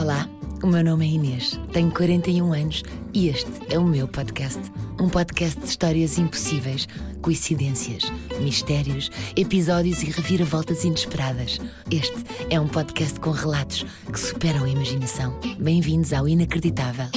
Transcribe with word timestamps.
Olá, 0.00 0.26
o 0.62 0.66
meu 0.66 0.82
nome 0.82 1.04
é 1.04 1.10
Inês, 1.10 1.60
tenho 1.74 1.92
41 1.92 2.54
anos 2.54 2.82
e 3.12 3.28
este 3.28 3.50
é 3.68 3.78
o 3.78 3.84
meu 3.84 4.08
podcast. 4.08 4.58
Um 4.98 5.10
podcast 5.10 5.60
de 5.60 5.66
histórias 5.66 6.16
impossíveis, 6.16 6.88
coincidências, 7.20 8.04
mistérios, 8.40 9.10
episódios 9.36 10.02
e 10.02 10.06
reviravoltas 10.06 10.84
inesperadas. 10.84 11.60
Este 11.90 12.16
é 12.48 12.58
um 12.58 12.66
podcast 12.66 13.20
com 13.20 13.30
relatos 13.30 13.84
que 14.10 14.18
superam 14.18 14.64
a 14.64 14.70
imaginação. 14.70 15.38
Bem-vindos 15.58 16.14
ao 16.14 16.26
Inacreditável. 16.26 17.10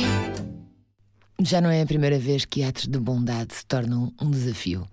Já 1.39 1.61
não 1.61 1.69
é 1.69 1.83
a 1.83 1.87
primeira 1.87 2.19
vez 2.19 2.43
que 2.43 2.65
atos 2.65 2.85
de 2.85 2.99
bondade 2.99 3.53
se 3.53 3.65
tornam 3.65 4.11
um 4.21 4.29
desafio. 4.29 4.85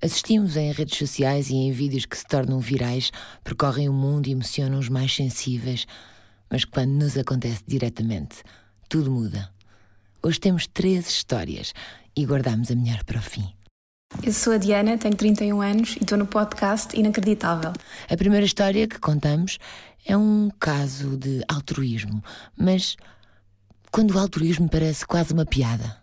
Assistimos 0.00 0.56
em 0.56 0.70
redes 0.70 0.96
sociais 0.96 1.50
e 1.50 1.56
em 1.56 1.72
vídeos 1.72 2.06
que 2.06 2.16
se 2.16 2.24
tornam 2.24 2.60
virais, 2.60 3.10
percorrem 3.42 3.88
o 3.88 3.92
mundo 3.92 4.28
e 4.28 4.30
emocionam 4.30 4.78
os 4.78 4.88
mais 4.88 5.12
sensíveis, 5.12 5.84
mas 6.50 6.64
quando 6.64 6.92
nos 6.92 7.16
acontece 7.16 7.62
diretamente, 7.66 8.42
tudo 8.88 9.10
muda. 9.10 9.50
Hoje 10.22 10.40
temos 10.40 10.66
três 10.66 11.08
histórias 11.08 11.72
e 12.16 12.24
guardamos 12.24 12.70
a 12.70 12.74
melhor 12.74 13.04
para 13.04 13.18
o 13.18 13.22
fim. 13.22 13.52
Eu 14.22 14.32
sou 14.32 14.54
a 14.54 14.56
Diana, 14.56 14.96
tenho 14.96 15.14
31 15.14 15.60
anos 15.60 15.96
e 15.96 16.02
estou 16.02 16.16
no 16.16 16.26
podcast 16.26 16.98
Inacreditável. 16.98 17.72
A 18.08 18.16
primeira 18.16 18.46
história 18.46 18.88
que 18.88 18.98
contamos 18.98 19.58
é 20.06 20.16
um 20.16 20.50
caso 20.58 21.16
de 21.16 21.42
altruísmo, 21.46 22.24
mas 22.56 22.96
quando 23.92 24.14
o 24.14 24.18
altruísmo 24.18 24.68
parece 24.68 25.06
quase 25.06 25.32
uma 25.32 25.44
piada. 25.44 25.98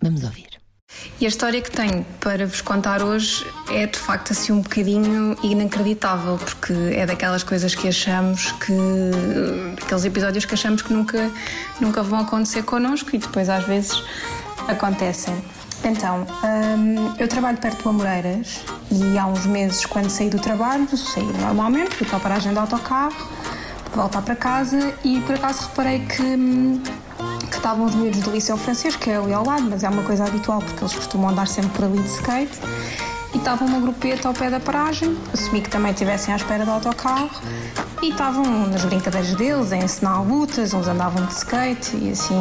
Vamos 0.00 0.24
ouvir. 0.24 0.61
E 1.20 1.24
a 1.24 1.28
história 1.28 1.60
que 1.60 1.70
tenho 1.70 2.04
para 2.20 2.46
vos 2.46 2.60
contar 2.60 3.02
hoje 3.02 3.46
é 3.70 3.86
de 3.86 3.98
facto 3.98 4.32
assim 4.32 4.52
um 4.52 4.60
bocadinho 4.60 5.36
inacreditável, 5.42 6.36
porque 6.36 6.72
é 6.72 7.06
daquelas 7.06 7.42
coisas 7.42 7.74
que 7.74 7.88
achamos 7.88 8.52
que. 8.52 8.72
aqueles 9.82 10.04
episódios 10.04 10.44
que 10.44 10.54
achamos 10.54 10.82
que 10.82 10.92
nunca, 10.92 11.30
nunca 11.80 12.02
vão 12.02 12.20
acontecer 12.20 12.62
connosco 12.62 13.10
e 13.14 13.18
depois 13.18 13.48
às 13.48 13.64
vezes 13.66 14.02
acontecem. 14.68 15.34
Então, 15.84 16.26
hum, 16.44 17.14
eu 17.18 17.26
trabalho 17.26 17.58
perto 17.58 17.82
do 17.82 17.88
Amoreiras 17.88 18.60
e 18.90 19.18
há 19.18 19.26
uns 19.26 19.46
meses, 19.46 19.84
quando 19.84 20.08
saí 20.10 20.30
do 20.30 20.38
trabalho, 20.38 20.88
saí 20.96 21.24
normalmente, 21.24 21.94
fui 21.94 22.06
para 22.06 22.18
a 22.18 22.20
paragem 22.20 22.52
do 22.52 22.60
autocarro, 22.60 23.14
voltar 23.94 24.22
para 24.22 24.36
casa 24.36 24.94
e 25.04 25.20
por 25.22 25.34
acaso 25.34 25.68
reparei 25.68 26.00
que. 26.06 27.01
Que 27.52 27.58
estavam 27.58 27.84
os 27.84 27.94
miúdos 27.94 28.20
do 28.20 28.30
Liceu 28.30 28.56
Francês, 28.56 28.96
que 28.96 29.10
é 29.10 29.16
ali 29.18 29.34
ao 29.34 29.44
lado, 29.44 29.64
mas 29.68 29.84
é 29.84 29.88
uma 29.88 30.02
coisa 30.02 30.24
habitual 30.24 30.60
porque 30.60 30.82
eles 30.82 30.94
costumam 30.94 31.28
andar 31.28 31.46
sempre 31.46 31.70
por 31.72 31.84
ali 31.84 31.98
de 31.98 32.08
skate. 32.08 32.58
E 33.34 33.36
estava 33.36 33.62
uma 33.62 33.78
grupeta 33.78 34.26
ao 34.26 34.32
pé 34.32 34.48
da 34.48 34.58
paragem, 34.58 35.14
assumi 35.34 35.60
que 35.60 35.68
também 35.68 35.92
estivessem 35.92 36.32
à 36.32 36.38
espera 36.38 36.64
do 36.64 36.70
autocarro 36.70 37.30
e 38.02 38.08
estavam 38.08 38.42
nas 38.68 38.86
brincadeiras 38.86 39.34
deles, 39.34 39.70
a 39.70 39.76
ensinar 39.76 40.22
lutas, 40.22 40.72
uns 40.72 40.88
andavam 40.88 41.26
de 41.26 41.34
skate 41.34 41.94
e 41.94 42.12
assim, 42.12 42.34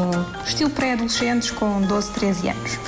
estilo 0.45 0.69
pré-adolescentes 0.69 1.51
com 1.51 1.81
12, 1.81 2.11
13 2.11 2.49
anos. 2.49 2.79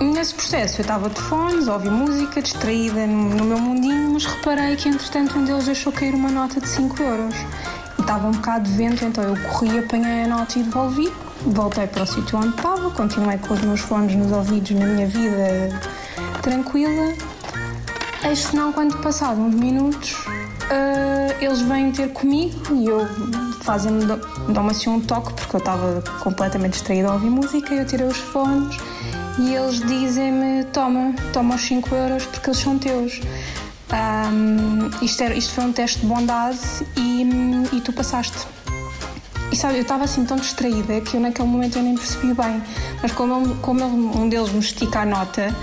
Um, 0.00 0.14
nesse 0.14 0.34
processo 0.34 0.80
eu 0.80 0.82
estava 0.82 1.10
de 1.10 1.20
fones, 1.20 1.68
ouvi 1.68 1.90
música, 1.90 2.40
distraída 2.40 3.06
no, 3.06 3.36
no 3.36 3.44
meu 3.44 3.58
mundinho, 3.58 4.12
mas 4.14 4.24
reparei 4.24 4.76
que 4.76 4.88
entretanto 4.88 5.38
um 5.38 5.44
deles 5.44 5.66
deixou 5.66 5.92
cair 5.92 6.14
uma 6.14 6.30
nota 6.30 6.58
de 6.58 6.68
5 6.68 7.02
euros 7.02 7.34
estava 7.98 8.28
um 8.28 8.32
bocado 8.32 8.68
de 8.68 8.76
vento, 8.76 9.04
então 9.04 9.24
eu 9.24 9.36
corri, 9.48 9.78
apanhei 9.78 10.24
a 10.24 10.28
nota 10.28 10.58
e 10.58 10.62
devolvi. 10.62 11.12
Voltei 11.46 11.86
para 11.86 12.02
o 12.02 12.06
sítio 12.06 12.38
onde 12.38 12.48
estava, 12.48 12.90
continuei 12.90 13.38
com 13.38 13.54
os 13.54 13.60
meus 13.60 13.80
fones 13.80 14.14
nos 14.16 14.32
ouvidos 14.32 14.70
na 14.72 14.86
minha 14.86 15.06
vida 15.06 15.80
tranquila. 16.42 17.14
Eis 18.24 18.40
senão, 18.40 18.72
quando 18.72 18.96
passaram 18.98 19.46
uns 19.46 19.54
minutos, 19.54 20.12
uh, 20.12 21.34
eles 21.40 21.60
vêm 21.60 21.92
ter 21.92 22.12
comigo 22.12 22.74
e 22.74 22.86
eu 22.86 23.06
fazem-me, 23.62 24.04
dão-me 24.48 24.70
assim 24.70 24.90
um 24.90 25.00
toque, 25.00 25.32
porque 25.34 25.56
eu 25.56 25.58
estava 25.58 26.02
completamente 26.20 26.72
distraída 26.72 27.08
a 27.08 27.12
ouvir 27.12 27.30
música, 27.30 27.72
eu 27.74 27.86
tirei 27.86 28.06
os 28.06 28.16
fones 28.16 28.76
e 29.38 29.54
eles 29.54 29.80
dizem-me: 29.80 30.64
Toma, 30.64 31.14
toma 31.32 31.54
os 31.54 31.60
5 31.62 31.94
euros 31.94 32.26
porque 32.26 32.50
eles 32.50 32.58
são 32.58 32.78
teus. 32.78 33.20
Um, 33.90 34.90
isto, 35.02 35.22
era, 35.22 35.34
isto 35.34 35.54
foi 35.54 35.64
um 35.64 35.72
teste 35.72 36.00
de 36.00 36.06
bondade 36.06 36.58
e, 36.96 37.22
e 37.72 37.80
tu 37.80 37.92
passaste. 37.92 38.46
E 39.50 39.56
sabe, 39.56 39.76
eu 39.76 39.82
estava 39.82 40.04
assim 40.04 40.24
tão 40.24 40.36
distraída 40.36 41.00
que 41.00 41.16
eu 41.16 41.20
naquele 41.20 41.48
momento 41.48 41.78
eu 41.78 41.82
nem 41.82 41.94
percebi 41.94 42.34
bem. 42.34 42.62
Mas 43.02 43.12
como, 43.12 43.34
ele, 43.34 43.54
como 43.62 43.80
ele, 43.80 43.92
um 43.92 44.28
deles 44.28 44.52
me 44.52 44.60
estica 44.60 45.00
a 45.00 45.06
nota, 45.06 45.54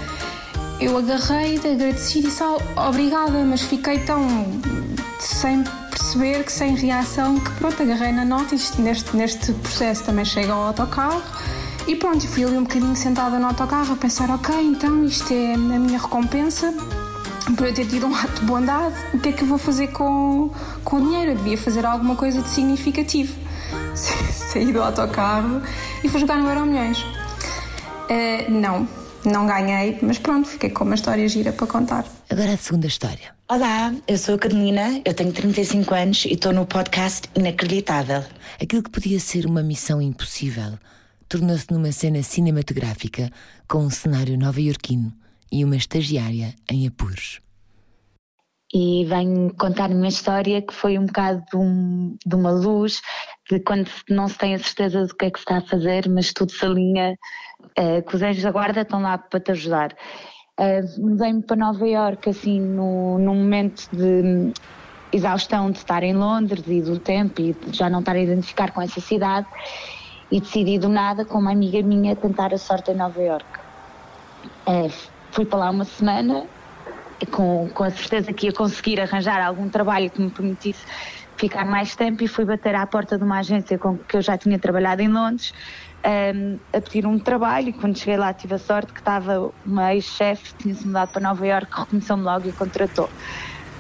eu 0.80 0.98
agarrei, 0.98 1.58
agradeci 1.58 2.20
e 2.20 2.24
disse 2.24 2.44
oh, 2.44 2.60
obrigada, 2.88 3.44
mas 3.46 3.62
fiquei 3.62 4.00
tão 4.00 4.26
sem 5.20 5.64
perceber, 5.92 6.44
que 6.44 6.52
sem 6.52 6.76
reação, 6.76 7.40
que 7.40 7.52
pronto, 7.52 7.82
agarrei 7.82 8.12
na 8.12 8.26
nota 8.26 8.56
e 8.56 8.82
neste, 8.82 9.16
neste 9.16 9.54
processo 9.54 10.04
também 10.04 10.26
chega 10.26 10.52
ao 10.52 10.64
autocarro. 10.64 11.22
E 11.88 11.96
pronto, 11.96 12.28
fui 12.28 12.44
ali 12.44 12.58
um 12.58 12.64
bocadinho 12.64 12.96
sentada 12.96 13.38
no 13.38 13.46
autocarro 13.46 13.94
a 13.94 13.96
pensar, 13.96 14.32
ok, 14.32 14.56
então 14.60 15.06
isto 15.06 15.32
é 15.32 15.54
a 15.54 15.58
minha 15.58 16.00
recompensa 16.00 16.74
por 17.54 17.68
eu 17.68 17.74
ter 17.74 17.86
tido 17.86 18.08
um 18.08 18.16
ato 18.16 18.40
de 18.40 18.46
bondade, 18.46 18.96
o 19.14 19.20
que 19.20 19.30
é 19.30 19.32
que 19.32 19.44
eu 19.44 19.48
vou 19.48 19.58
fazer 19.58 19.88
com, 19.90 20.50
com 20.84 20.98
o 20.98 21.02
dinheiro? 21.02 21.32
Eu 21.32 21.38
devia 21.38 21.58
fazer 21.58 21.86
alguma 21.86 22.16
coisa 22.16 22.42
de 22.42 22.50
significativo. 22.50 23.36
Saí 23.96 24.72
do 24.72 24.82
autocarro 24.82 25.62
e 26.04 26.10
fui 26.10 26.20
jogar 26.20 26.38
no 26.38 26.50
Euro 26.50 26.66
Milhões. 26.66 27.00
Uh, 27.00 28.50
não, 28.50 28.88
não 29.24 29.46
ganhei, 29.46 30.00
mas 30.02 30.18
pronto, 30.18 30.48
fiquei 30.48 30.70
com 30.70 30.84
uma 30.84 30.96
história 30.96 31.28
gira 31.28 31.52
para 31.52 31.68
contar. 31.68 32.06
Agora 32.30 32.54
a 32.54 32.58
segunda 32.58 32.88
história. 32.88 33.36
Olá, 33.48 33.94
eu 34.08 34.18
sou 34.18 34.36
a 34.36 34.40
Carolina, 34.40 35.02
eu 35.06 35.14
tenho 35.14 35.32
35 35.32 35.94
anos 35.94 36.26
e 36.26 36.34
estou 36.34 36.52
no 36.52 36.66
podcast 36.66 37.30
Inacreditável. 37.36 38.24
Aquilo 38.60 38.82
que 38.82 38.90
podia 38.90 39.20
ser 39.20 39.46
uma 39.46 39.62
missão 39.62 40.02
impossível 40.02 40.80
tornou-se 41.30 41.72
numa 41.72 41.92
cena 41.92 42.24
cinematográfica 42.24 43.30
com 43.68 43.80
um 43.80 43.90
cenário 43.90 44.38
nova-iorquino 44.38 45.14
e 45.52 45.64
uma 45.64 45.76
estagiária 45.76 46.54
em 46.72 46.88
apuros. 46.88 47.42
E 48.74 49.06
venho 49.06 49.54
contar 49.56 49.86
a 49.86 49.94
minha 49.94 50.10
história, 50.10 50.62
que 50.62 50.74
foi 50.74 50.98
um 50.98 51.06
bocado 51.06 51.44
de, 51.50 51.56
um, 51.56 52.18
de 52.26 52.36
uma 52.36 52.52
luz, 52.52 53.02
de 53.50 53.60
quando 53.60 53.90
não 54.10 54.28
se 54.28 54.38
tem 54.38 54.56
a 54.56 54.60
certeza 54.60 55.06
do 55.06 55.16
que 55.16 55.26
é 55.26 55.32
que 55.32 55.40
se 55.40 55.44
está 55.44 55.58
a 55.58 55.62
fazer, 55.62 56.10
mas 56.10 56.34
tudo 56.34 56.52
se 56.52 56.66
alinha, 56.66 57.18
uh, 57.80 58.02
que 58.02 58.16
os 58.16 58.22
anjos 58.22 58.44
da 58.44 58.52
guarda 58.52 58.82
estão 58.82 59.02
lá 59.02 59.18
para 59.18 59.40
te 59.40 59.52
ajudar. 59.52 59.96
Uh, 60.60 61.02
Mudei-me 61.02 61.44
para 61.44 61.56
Nova 61.56 61.88
Iorque 61.88 62.30
assim 62.30 62.60
no, 62.60 63.20
num 63.20 63.36
momento 63.36 63.88
de 63.94 64.52
exaustão 65.14 65.72
de 65.72 65.78
estar 65.78 66.04
em 66.04 66.14
Londres 66.14 66.64
e 66.68 66.82
do 66.82 67.00
tempo 67.00 67.42
e 67.42 67.54
de 67.54 67.78
já 67.78 67.90
não 67.90 68.00
estar 68.00 68.16
a 68.16 68.20
identificar 68.20 68.72
com 68.72 68.82
essa 68.82 69.00
cidade 69.00 69.48
e 70.32 70.40
decidi 70.42 70.80
do 70.80 70.90
nada 70.90 71.24
com 71.24 71.38
uma 71.38 71.52
amiga 71.52 71.82
minha 71.82 72.16
tentar 72.16 72.54
a 72.54 72.58
sorte 72.58 72.92
em 72.92 72.96
Nova 72.96 73.22
Iorque. 73.22 73.60
Uh, 74.68 74.92
fui 75.36 75.46
para 75.46 75.60
lá 75.60 75.70
uma 75.70 75.84
semana 75.84 76.48
com, 77.32 77.70
com 77.70 77.84
a 77.84 77.90
certeza 77.90 78.32
que 78.32 78.48
ia 78.48 78.54
conseguir 78.54 79.02
arranjar 79.02 79.46
algum 79.46 79.70
trabalho 79.70 80.10
que 80.10 80.22
me 80.22 80.32
permitisse 80.32 80.86
ficar 81.38 81.66
mais 81.66 81.94
tempo 81.94 82.24
e 82.24 82.28
fui 82.28 82.46
bater 82.46 82.74
à 82.74 82.88
porta 82.88 83.18
de 83.18 83.24
uma 83.26 83.40
agência 83.40 83.78
com 83.78 83.98
que 83.98 84.16
eu 84.16 84.22
já 84.22 84.38
tinha 84.38 84.58
trabalhado 84.58 85.02
em 85.02 85.10
Londres 85.10 85.52
um, 86.06 86.60
a 86.72 86.82
pedir 86.82 87.06
um 87.06 87.20
trabalho 87.20 87.70
e 87.70 87.74
quando 87.74 87.98
cheguei 87.98 88.16
lá 88.16 88.34
tive 88.34 88.56
a 88.56 88.60
sorte 88.60 88.94
que 88.94 89.00
estava 89.00 89.52
uma 89.66 89.94
ex-chefe, 89.94 90.54
tinha-se 90.58 90.86
mudado 90.88 91.12
para 91.12 91.22
Nova 91.22 91.46
Iorque, 91.46 91.80
reconheceu-me 91.80 92.24
logo 92.24 92.48
e 92.48 92.54
contratou 92.54 93.12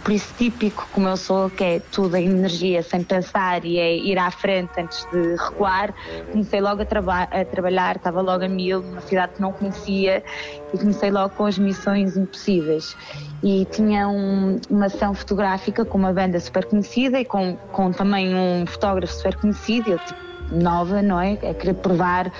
por 0.05 0.13
isso 0.13 0.31
típico 0.37 0.87
como 0.93 1.07
eu 1.07 1.17
sou, 1.17 1.49
que 1.49 1.63
é 1.63 1.79
tudo 1.79 2.15
em 2.15 2.29
energia, 2.29 2.83
sem 2.83 3.03
pensar 3.03 3.65
e 3.65 3.79
é 3.79 3.97
ir 3.97 4.19
à 4.19 4.29
frente 4.29 4.69
antes 4.79 5.03
de 5.11 5.35
recuar, 5.35 5.95
comecei 6.31 6.61
logo 6.61 6.83
a, 6.83 6.85
traba 6.85 7.23
a 7.23 7.43
trabalhar, 7.43 7.95
estava 7.95 8.21
logo 8.21 8.45
a 8.45 8.47
mil, 8.47 8.83
numa 8.83 9.01
cidade 9.01 9.33
que 9.33 9.41
não 9.41 9.51
conhecia 9.51 10.23
e 10.71 10.77
comecei 10.77 11.09
logo 11.09 11.33
com 11.33 11.47
as 11.47 11.57
missões 11.57 12.15
impossíveis. 12.15 12.95
E 13.41 13.65
tinha 13.71 14.07
um, 14.07 14.61
uma 14.69 14.85
ação 14.85 15.15
fotográfica 15.15 15.83
com 15.83 15.97
uma 15.97 16.13
banda 16.13 16.39
super 16.39 16.65
conhecida 16.65 17.19
e 17.19 17.25
com, 17.25 17.57
com 17.71 17.91
também 17.91 18.35
um 18.35 18.63
fotógrafo 18.67 19.11
super 19.11 19.35
conhecido, 19.37 19.89
eu 19.89 19.97
tipo, 19.97 20.19
nova, 20.51 21.01
não 21.01 21.19
é? 21.19 21.33
É 21.41 21.53
querer 21.55 21.73
provar 21.73 22.31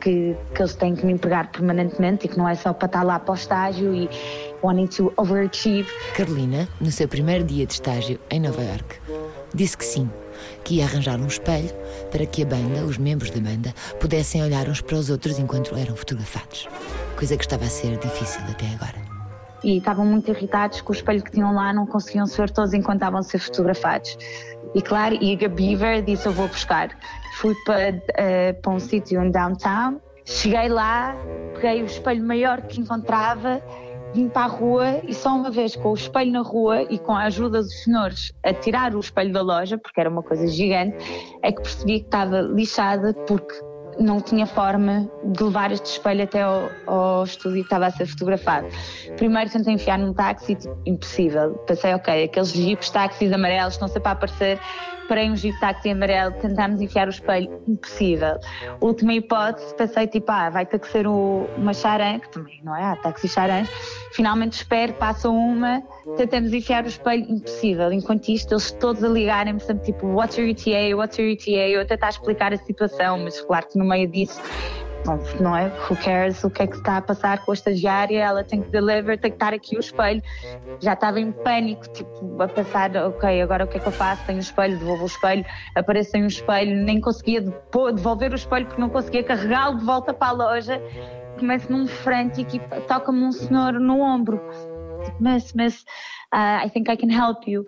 que, 0.00 0.36
que 0.52 0.60
eles 0.60 0.74
têm 0.74 0.96
que 0.96 1.06
me 1.06 1.12
empregar 1.12 1.52
permanentemente 1.52 2.26
e 2.26 2.28
que 2.28 2.36
não 2.36 2.48
é 2.48 2.56
só 2.56 2.72
para 2.72 2.86
estar 2.86 3.04
lá 3.04 3.20
para 3.20 3.30
o 3.30 3.34
estágio 3.36 3.94
e 3.94 4.10
wanting 4.62 4.86
to 4.86 5.12
overachieve. 5.16 5.88
Carolina, 6.16 6.68
no 6.80 6.90
seu 6.90 7.08
primeiro 7.08 7.44
dia 7.44 7.66
de 7.66 7.74
estágio 7.74 8.18
em 8.30 8.40
Nova 8.40 8.62
York, 8.62 8.98
disse 9.54 9.76
que 9.76 9.84
sim, 9.84 10.08
que 10.64 10.76
ia 10.76 10.84
arranjar 10.84 11.20
um 11.20 11.26
espelho 11.26 11.70
para 12.10 12.24
que 12.26 12.42
a 12.42 12.46
banda, 12.46 12.84
os 12.84 12.98
membros 12.98 13.30
da 13.30 13.40
banda, 13.40 13.74
pudessem 14.00 14.42
olhar 14.42 14.68
uns 14.68 14.80
para 14.80 14.96
os 14.96 15.10
outros 15.10 15.38
enquanto 15.38 15.76
eram 15.76 15.96
fotografados. 15.96 16.68
Coisa 17.16 17.36
que 17.36 17.44
estava 17.44 17.64
a 17.64 17.68
ser 17.68 17.98
difícil 17.98 18.40
até 18.48 18.66
agora. 18.66 19.12
E 19.64 19.78
estavam 19.78 20.04
muito 20.04 20.28
irritados 20.30 20.80
que 20.80 20.90
o 20.90 20.92
espelho 20.92 21.22
que 21.22 21.30
tinham 21.30 21.54
lá 21.54 21.72
não 21.72 21.86
conseguiam 21.86 22.26
ser 22.26 22.50
todos 22.50 22.72
enquanto 22.72 22.96
estavam 22.96 23.20
a 23.20 23.22
ser 23.22 23.38
fotografados. 23.38 24.18
E 24.74 24.82
claro, 24.82 25.14
Iga 25.14 25.48
Beaver 25.48 26.02
disse: 26.02 26.26
Eu 26.26 26.32
vou 26.32 26.48
buscar. 26.48 26.90
Fui 27.36 27.54
para, 27.64 27.90
uh, 27.90 28.60
para 28.60 28.72
um 28.72 28.80
sítio 28.80 29.22
em 29.22 29.30
downtown, 29.30 30.00
cheguei 30.24 30.68
lá, 30.68 31.14
peguei 31.54 31.82
o 31.82 31.86
espelho 31.86 32.24
maior 32.24 32.62
que 32.62 32.80
encontrava 32.80 33.62
vim 34.14 34.28
para 34.28 34.44
a 34.44 34.46
rua 34.46 35.00
e 35.04 35.14
só 35.14 35.30
uma 35.30 35.50
vez 35.50 35.74
com 35.76 35.90
o 35.90 35.94
espelho 35.94 36.32
na 36.32 36.42
rua 36.42 36.82
e 36.82 36.98
com 36.98 37.12
a 37.12 37.24
ajuda 37.24 37.62
dos 37.62 37.82
senhores 37.82 38.32
a 38.42 38.52
tirar 38.52 38.94
o 38.94 39.00
espelho 39.00 39.32
da 39.32 39.42
loja, 39.42 39.78
porque 39.78 40.00
era 40.00 40.10
uma 40.10 40.22
coisa 40.22 40.46
gigante, 40.46 40.96
é 41.42 41.50
que 41.50 41.62
percebi 41.62 42.00
que 42.00 42.06
estava 42.06 42.40
lixada 42.40 43.14
porque 43.26 43.71
não 43.98 44.20
tinha 44.20 44.46
forma 44.46 45.10
de 45.24 45.42
levar 45.42 45.72
este 45.72 45.86
espelho 45.86 46.24
até 46.24 46.42
ao, 46.42 46.70
ao 46.86 47.24
estúdio 47.24 47.58
que 47.58 47.66
estava 47.66 47.86
a 47.86 47.90
ser 47.90 48.06
fotografado. 48.06 48.66
Primeiro 49.16 49.50
tentei 49.50 49.74
enfiar 49.74 49.98
num 49.98 50.12
táxi, 50.12 50.54
tipo, 50.54 50.76
impossível. 50.86 51.54
Pensei, 51.66 51.94
ok, 51.94 52.24
aqueles 52.24 52.52
jipes 52.52 52.90
táxis 52.90 53.32
amarelos 53.32 53.74
estão 53.74 53.88
sempre 53.88 54.08
a 54.08 54.12
aparecer, 54.12 54.58
parei 55.08 55.30
um 55.30 55.36
jeep 55.36 55.58
táxi 55.60 55.90
amarelo, 55.90 56.32
tentámos 56.40 56.80
enfiar 56.80 57.06
o 57.06 57.10
espelho, 57.10 57.60
impossível. 57.68 58.38
Última 58.80 59.12
hipótese, 59.12 59.74
pensei 59.74 60.06
tipo, 60.06 60.30
ah, 60.32 60.48
vai 60.48 60.64
ter 60.64 60.78
que 60.78 60.88
ser 60.88 61.06
o, 61.06 61.46
uma 61.56 61.74
charan, 61.74 62.18
que 62.18 62.30
também, 62.30 62.60
não 62.64 62.74
é? 62.74 62.82
Há 62.82 62.96
táxi 62.96 63.28
charãs. 63.28 63.68
Finalmente 64.12 64.54
espero, 64.54 64.94
passa 64.94 65.28
uma, 65.28 65.82
tentamos 66.16 66.52
enfiar 66.52 66.84
o 66.84 66.88
espelho, 66.88 67.24
impossível. 67.28 67.92
Enquanto 67.92 68.28
isto, 68.28 68.54
eles 68.54 68.70
todos 68.72 69.04
a 69.04 69.08
ligarem-me 69.08 69.60
sempre 69.60 69.84
tipo, 69.84 70.06
what's 70.06 70.36
your 70.38 70.48
ETA, 70.48 70.96
what's 70.96 71.18
your 71.18 71.28
ETA, 71.28 71.68
eu 71.68 71.80
a 71.82 71.84
tentar 71.84 72.08
explicar 72.08 72.52
a 72.52 72.56
situação, 72.56 73.18
mas 73.18 73.40
claro 73.40 73.66
que 73.68 73.78
no 73.82 73.88
meio 73.88 74.08
disso 74.08 74.40
não 75.40 75.56
é? 75.56 75.66
Who 75.66 75.96
cares 75.96 76.44
o 76.44 76.50
que 76.50 76.62
é 76.62 76.66
que 76.66 76.76
está 76.76 76.98
a 76.98 77.02
passar 77.02 77.44
com 77.44 77.50
a 77.50 77.54
estagiária? 77.54 78.22
Ela 78.22 78.44
tem 78.44 78.62
que 78.62 78.70
deliver, 78.70 79.18
tem 79.18 79.30
que 79.30 79.36
estar 79.36 79.52
aqui 79.52 79.76
o 79.76 79.80
espelho. 79.80 80.22
Já 80.80 80.92
estava 80.92 81.20
em 81.20 81.32
pânico, 81.32 81.88
tipo, 81.88 82.40
a 82.42 82.48
pensar, 82.48 82.94
ok, 82.96 83.42
agora 83.42 83.64
o 83.64 83.68
que 83.68 83.78
é 83.78 83.80
que 83.80 83.86
eu 83.86 83.92
faço? 83.92 84.24
Tenho 84.26 84.38
o 84.38 84.40
espelho, 84.40 84.78
devolvo 84.78 85.02
o 85.02 85.06
espelho, 85.06 85.44
apareço 85.74 86.16
o 86.16 86.26
espelho, 86.26 86.76
nem 86.84 87.00
conseguia 87.00 87.40
devolver 87.40 88.32
o 88.32 88.36
espelho 88.36 88.66
porque 88.66 88.80
não 88.80 88.88
conseguia 88.88 89.24
carregá-lo 89.24 89.78
de 89.78 89.84
volta 89.84 90.14
para 90.14 90.28
a 90.28 90.32
loja. 90.32 90.80
Começo 91.38 91.72
num 91.72 91.86
frântico 91.86 92.56
e 92.56 92.60
toca-me 92.82 93.24
um 93.24 93.32
senhor 93.32 93.72
no 93.72 94.00
ombro. 94.00 94.40
Tipo, 95.04 95.16
mas, 95.18 95.52
mas 95.52 95.84
uh, 96.32 96.64
I 96.64 96.68
think 96.70 96.90
I 96.90 96.96
can 96.96 97.10
help 97.10 97.46
you. 97.46 97.66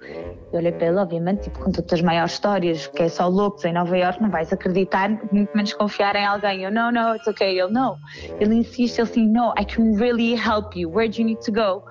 Eu 0.53 0.59
olhei 0.59 0.73
para 0.73 0.87
ele, 0.89 0.99
obviamente, 0.99 1.45
tipo, 1.45 1.59
com 1.61 1.71
todas 1.71 1.93
as 1.93 2.03
maiores 2.03 2.33
histórias, 2.33 2.87
que 2.89 3.03
é 3.03 3.09
só 3.09 3.29
loucos 3.29 3.65
em 3.65 3.73
Nova 3.73 3.97
York, 3.97 4.21
não 4.23 4.31
vais 4.31 4.53
acreditar, 4.53 5.11
muito 5.31 5.55
menos 5.55 5.73
confiar 5.75 6.17
em 6.17 6.25
alguém. 6.25 6.63
Eu, 6.63 6.71
não, 6.71 6.91
não, 6.91 7.15
it's 7.15 7.27
okay. 7.27 7.59
Ele, 7.59 7.73
não. 7.73 7.97
Ele 8.41 8.55
insiste, 8.55 8.99
ele 8.99 9.09
assim, 9.09 9.29
no, 9.29 9.53
I 9.59 9.65
can 9.65 9.97
really 9.97 10.35
help 10.35 10.75
you. 10.75 10.91
Where 10.91 11.09
do 11.09 11.21
you 11.21 11.27
need 11.27 11.45
to 11.45 11.53
go? 11.53 11.85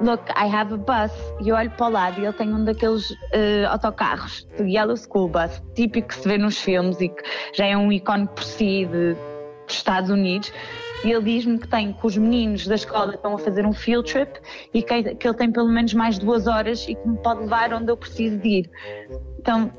Look, 0.00 0.22
I 0.30 0.46
have 0.46 0.74
a 0.74 0.76
bus. 0.76 1.12
E 1.40 1.48
eu 1.48 1.56
olho 1.56 1.70
para 1.70 1.86
o 1.86 1.90
lado 1.90 2.20
e 2.20 2.24
ele 2.24 2.32
tem 2.34 2.52
um 2.52 2.64
daqueles 2.64 3.10
uh, 3.10 3.68
autocarros, 3.70 4.46
de 4.58 4.64
Yellow 4.64 4.96
School 4.96 5.28
Bus, 5.28 5.62
típico 5.74 6.08
que 6.08 6.14
se 6.14 6.28
vê 6.28 6.36
nos 6.36 6.58
filmes 6.60 7.00
e 7.00 7.08
que 7.08 7.22
já 7.54 7.66
é 7.66 7.76
um 7.76 7.90
ícone 7.90 8.26
por 8.26 8.44
si 8.44 8.84
de, 8.84 9.14
dos 9.66 9.76
Estados 9.76 10.10
Unidos 10.10 10.52
e 11.06 11.12
ele 11.12 11.22
diz-me 11.22 11.56
que 11.56 11.68
tem 11.68 11.92
que 11.92 12.04
os 12.04 12.16
meninos 12.16 12.66
da 12.66 12.74
escola 12.74 13.14
estão 13.14 13.36
a 13.36 13.38
fazer 13.38 13.64
um 13.64 13.72
field 13.72 14.10
trip 14.10 14.40
e 14.74 14.82
que, 14.82 15.14
que 15.14 15.28
ele 15.28 15.36
tem 15.36 15.52
pelo 15.52 15.68
menos 15.68 15.94
mais 15.94 16.18
duas 16.18 16.48
horas 16.48 16.82
e 16.88 16.96
que 16.96 17.08
me 17.08 17.16
pode 17.18 17.42
levar 17.42 17.72
onde 17.72 17.92
eu 17.92 17.96
preciso 17.96 18.36
de 18.38 18.48
ir. 18.48 18.70
Então, 19.38 19.70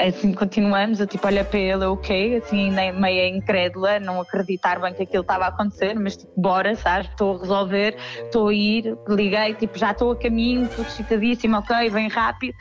assim 0.00 0.32
continuamos, 0.32 1.00
eu 1.00 1.08
tipo 1.08 1.26
olho 1.26 1.44
para 1.44 1.58
ele, 1.58 1.84
ok, 1.86 2.36
assim 2.36 2.70
meio 2.70 3.34
incrédula, 3.34 3.98
não 3.98 4.20
acreditar 4.20 4.80
bem 4.80 4.94
que 4.94 5.02
aquilo 5.02 5.22
estava 5.22 5.46
a 5.46 5.48
acontecer, 5.48 5.94
mas 5.94 6.16
tipo, 6.16 6.40
bora, 6.40 6.76
sabes, 6.76 7.10
estou 7.10 7.34
a 7.34 7.40
resolver, 7.40 7.96
estou 8.22 8.46
a 8.46 8.54
ir, 8.54 8.96
liguei, 9.08 9.54
tipo, 9.54 9.76
já 9.76 9.90
estou 9.90 10.12
a 10.12 10.16
caminho, 10.16 10.66
estou 10.66 10.84
excitadíssima, 10.84 11.58
ok, 11.58 11.90
vem 11.90 12.06
rápido, 12.06 12.54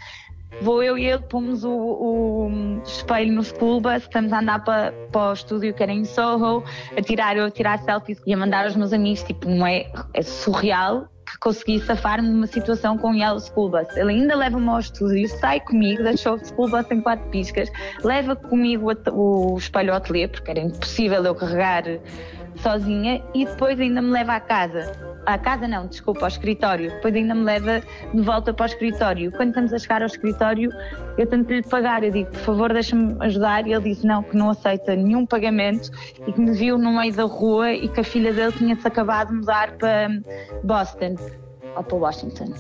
Vou 0.62 0.82
eu 0.84 0.98
e 0.98 1.06
ele, 1.06 1.24
pomos 1.24 1.64
o, 1.64 1.72
o 1.72 2.82
espelho 2.86 3.34
no 3.34 3.44
school 3.44 3.82
bus, 3.82 4.04
estamos 4.04 4.32
a 4.32 4.40
andar 4.40 4.64
para, 4.64 4.94
para 5.12 5.32
o 5.32 5.34
estúdio 5.34 5.74
que 5.74 5.84
era 5.84 5.92
em 5.92 6.06
Soho, 6.06 6.64
a 6.96 7.02
tirar, 7.02 7.36
eu 7.36 7.46
a 7.46 7.52
tirar 7.52 7.80
selfies 7.80 8.22
e 8.26 8.34
a 8.34 8.38
mandar 8.38 8.66
aos 8.66 8.76
meus 8.76 8.94
amigos, 8.94 9.24
tipo, 9.24 9.50
não 9.50 9.66
é, 9.66 9.92
é 10.14 10.22
surreal 10.22 11.08
que 11.26 11.40
consegui 11.40 11.80
safar-me 11.80 12.28
numa 12.28 12.48
situação 12.48 12.98
com 12.98 13.12
o 13.12 13.16
Yellow 13.16 13.40
School 13.40 13.70
Bus. 13.70 13.88
Ele 13.96 14.12
ainda 14.12 14.36
leva-me 14.36 14.68
ao 14.70 14.80
estúdio, 14.80 15.28
sai 15.40 15.60
comigo, 15.60 16.04
deixou 16.04 16.36
o 16.36 16.46
school 16.46 16.70
bus 16.70 16.90
em 16.92 17.02
quatro 17.02 17.28
piscas, 17.30 17.70
leva 18.04 18.36
comigo 18.36 18.92
o 19.12 19.58
espelho 19.58 19.92
ao 19.92 19.98
ateliê, 19.98 20.28
porque 20.28 20.52
era 20.52 20.60
impossível 20.60 21.24
eu 21.24 21.36
carregar 21.36 21.84
sozinha 22.58 23.24
e 23.34 23.46
depois 23.46 23.80
ainda 23.80 24.02
me 24.02 24.12
leva 24.12 24.34
à 24.34 24.40
casa. 24.40 24.92
À 25.26 25.38
casa 25.38 25.68
não, 25.68 25.88
desculpa, 25.88 26.22
ao 26.22 26.28
escritório. 26.28 26.92
Depois 26.92 27.16
ainda 27.16 27.34
me 27.34 27.44
leva 27.44 27.82
de 28.14 28.22
volta 28.22 28.54
para 28.54 28.64
o 28.64 28.66
escritório. 28.66 29.32
Quando 29.32 29.50
estamos 29.50 29.74
a 29.74 29.80
chegar 29.80 30.02
ao 30.02 30.08
escritório, 30.08 30.70
eu 31.18 31.26
tento 31.26 31.50
lhe 31.50 31.64
pagar. 31.64 32.04
Eu 32.04 32.12
digo, 32.12 32.30
por 32.32 32.40
favor, 32.40 32.74
deixa-me 32.74 33.16
ajudar. 33.22 33.66
E 33.66 33.74
ele 33.74 33.94
disse 33.94 34.06
não, 34.06 34.22
que 34.22 34.36
não 34.36 34.50
aceita 34.50 34.96
nenhum 34.96 35.26
pagamento 35.26 35.90
e 36.28 36.32
que 36.32 36.42
me 36.42 36.52
viu 36.52 36.78
no 36.78 36.92
meio 36.92 37.14
da 37.14 37.24
rua 37.24 37.72
e 37.72 37.88
que 37.88 38.02
a 38.02 38.04
filha 38.04 38.34
dele 38.34 38.52
tinha-se 38.52 38.86
acabado 38.86 39.30
de 39.30 39.36
mudar 39.36 39.72
para 39.78 40.10
Boston 40.64 41.16
ou 41.78 41.84
para 41.84 41.98
Washington. 41.98 42.54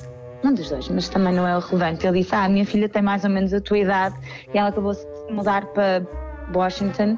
Um 0.44 0.54
dos 0.54 0.70
dois, 0.70 0.90
mas 0.90 1.08
também 1.08 1.34
não 1.34 1.48
é 1.48 1.58
relevante. 1.58 2.06
Ele 2.06 2.20
disse: 2.20 2.36
Ah, 2.36 2.46
a 2.46 2.50
minha 2.50 2.66
filha 2.66 2.90
tem 2.90 3.02
mais 3.02 3.24
ou 3.24 3.30
menos 3.30 3.54
a 3.54 3.62
tua 3.62 3.78
idade 3.78 4.16
e 4.54 4.58
ela 4.58 4.70
acabou-se 4.70 5.06
de 5.28 5.34
mudar 5.34 5.66
para 5.68 6.06
Washington 6.54 7.18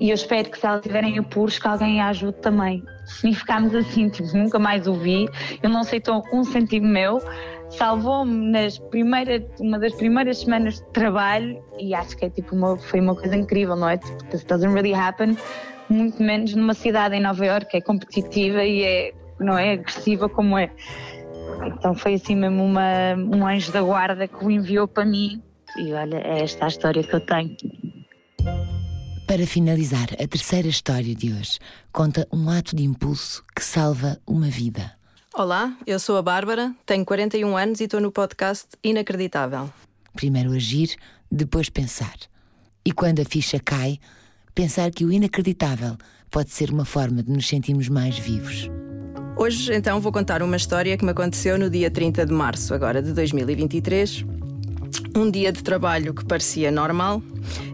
e 0.00 0.10
eu 0.10 0.14
espero 0.14 0.50
que 0.50 0.58
se 0.58 0.66
ela 0.66 0.76
estiver 0.76 1.04
em 1.04 1.18
apuros 1.18 1.58
que 1.58 1.66
alguém 1.66 2.00
a 2.00 2.08
ajude 2.08 2.38
também. 2.38 2.82
E 3.24 3.34
ficámos 3.34 3.74
assim, 3.74 4.10
tipo, 4.10 4.36
nunca 4.36 4.58
mais 4.58 4.86
o 4.86 4.92
vi, 4.92 5.26
ele 5.62 5.72
não 5.72 5.80
aceitou 5.80 6.22
um 6.30 6.44
sentido 6.44 6.86
meu, 6.86 7.18
salvou-me 7.70 8.50
nas 8.50 8.78
primeiras, 8.78 9.42
uma 9.58 9.78
das 9.78 9.94
primeiras 9.94 10.40
semanas 10.40 10.74
de 10.74 10.84
trabalho 10.92 11.58
e 11.78 11.94
acho 11.94 12.16
que 12.16 12.26
é 12.26 12.30
tipo 12.30 12.54
uma, 12.54 12.76
foi 12.76 13.00
uma 13.00 13.14
coisa 13.14 13.34
incrível, 13.34 13.76
não 13.76 13.88
é? 13.88 13.96
Tipo, 13.96 14.24
this 14.24 14.44
doesn't 14.44 14.74
really 14.74 14.92
happen, 14.92 15.38
muito 15.88 16.22
menos 16.22 16.54
numa 16.54 16.74
cidade 16.74 17.16
em 17.16 17.20
Nova 17.20 17.44
York 17.46 17.70
que 17.70 17.78
é 17.78 17.80
competitiva 17.80 18.62
e 18.62 18.82
é, 18.82 19.14
não 19.40 19.56
é 19.56 19.72
agressiva 19.72 20.28
como 20.28 20.58
é. 20.58 20.70
Então 21.66 21.94
foi 21.94 22.14
assim 22.14 22.36
mesmo 22.36 22.62
uma, 22.62 23.14
um 23.16 23.46
anjo 23.46 23.72
da 23.72 23.82
guarda 23.82 24.28
que 24.28 24.44
o 24.44 24.50
enviou 24.50 24.86
para 24.86 25.04
mim 25.04 25.42
e 25.76 25.92
olha, 25.92 26.18
é 26.18 26.42
esta 26.42 26.64
a 26.64 26.68
história 26.68 27.02
que 27.02 27.14
eu 27.14 27.20
tenho. 27.20 27.56
Para 29.26 29.46
finalizar, 29.46 30.08
a 30.14 30.26
terceira 30.26 30.68
história 30.68 31.14
de 31.14 31.32
hoje 31.32 31.58
conta 31.92 32.26
um 32.32 32.48
ato 32.48 32.74
de 32.74 32.82
impulso 32.82 33.44
que 33.54 33.62
salva 33.62 34.18
uma 34.26 34.48
vida. 34.48 34.92
Olá, 35.34 35.76
eu 35.86 36.00
sou 36.00 36.16
a 36.16 36.22
Bárbara, 36.22 36.74
tenho 36.84 37.04
41 37.04 37.56
anos 37.56 37.80
e 37.80 37.84
estou 37.84 38.00
no 38.00 38.10
podcast 38.10 38.66
Inacreditável. 38.82 39.70
Primeiro 40.14 40.52
agir, 40.52 40.96
depois 41.30 41.68
pensar. 41.68 42.16
E 42.84 42.90
quando 42.90 43.20
a 43.20 43.24
ficha 43.24 43.60
cai, 43.60 43.98
pensar 44.54 44.90
que 44.90 45.04
o 45.04 45.12
inacreditável 45.12 45.96
pode 46.30 46.50
ser 46.50 46.70
uma 46.70 46.84
forma 46.84 47.22
de 47.22 47.30
nos 47.30 47.46
sentirmos 47.46 47.88
mais 47.88 48.18
vivos. 48.18 48.68
Hoje, 49.36 49.72
então, 49.72 50.00
vou 50.00 50.10
contar 50.10 50.42
uma 50.42 50.56
história 50.56 50.96
que 50.96 51.04
me 51.04 51.12
aconteceu 51.12 51.56
no 51.56 51.70
dia 51.70 51.90
30 51.90 52.26
de 52.26 52.32
março, 52.32 52.74
agora 52.74 53.00
de 53.00 53.12
2023, 53.12 54.24
um 55.16 55.30
dia 55.30 55.52
de 55.52 55.62
trabalho 55.62 56.14
que 56.14 56.24
parecia 56.24 56.70
normal 56.70 57.22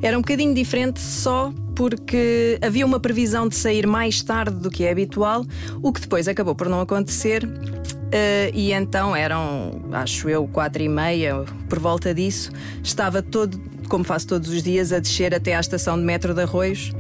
era 0.02 0.16
um 0.16 0.20
bocadinho 0.20 0.54
diferente 0.54 1.00
só 1.00 1.52
porque 1.74 2.58
havia 2.62 2.86
uma 2.86 3.00
previsão 3.00 3.48
de 3.48 3.56
sair 3.56 3.86
mais 3.86 4.22
tarde 4.22 4.56
do 4.56 4.70
que 4.70 4.84
é 4.84 4.90
habitual, 4.90 5.44
o 5.82 5.92
que 5.92 6.00
depois 6.00 6.28
acabou 6.28 6.54
por 6.54 6.68
não 6.68 6.80
acontecer. 6.80 7.44
Uh, 7.44 8.54
e 8.54 8.72
então 8.72 9.14
eram, 9.16 9.82
acho 9.92 10.28
eu, 10.28 10.46
quatro 10.46 10.82
e 10.82 10.88
meia, 10.88 11.44
por 11.68 11.80
volta 11.80 12.14
disso. 12.14 12.52
Estava 12.82 13.20
todo, 13.22 13.60
como 13.88 14.04
faço 14.04 14.28
todos 14.28 14.50
os 14.50 14.62
dias, 14.62 14.92
a 14.92 15.00
descer 15.00 15.34
até 15.34 15.56
à 15.56 15.60
estação 15.60 15.98
de 15.98 16.04
metro 16.04 16.32
de 16.32 16.42
Arroios, 16.42 16.92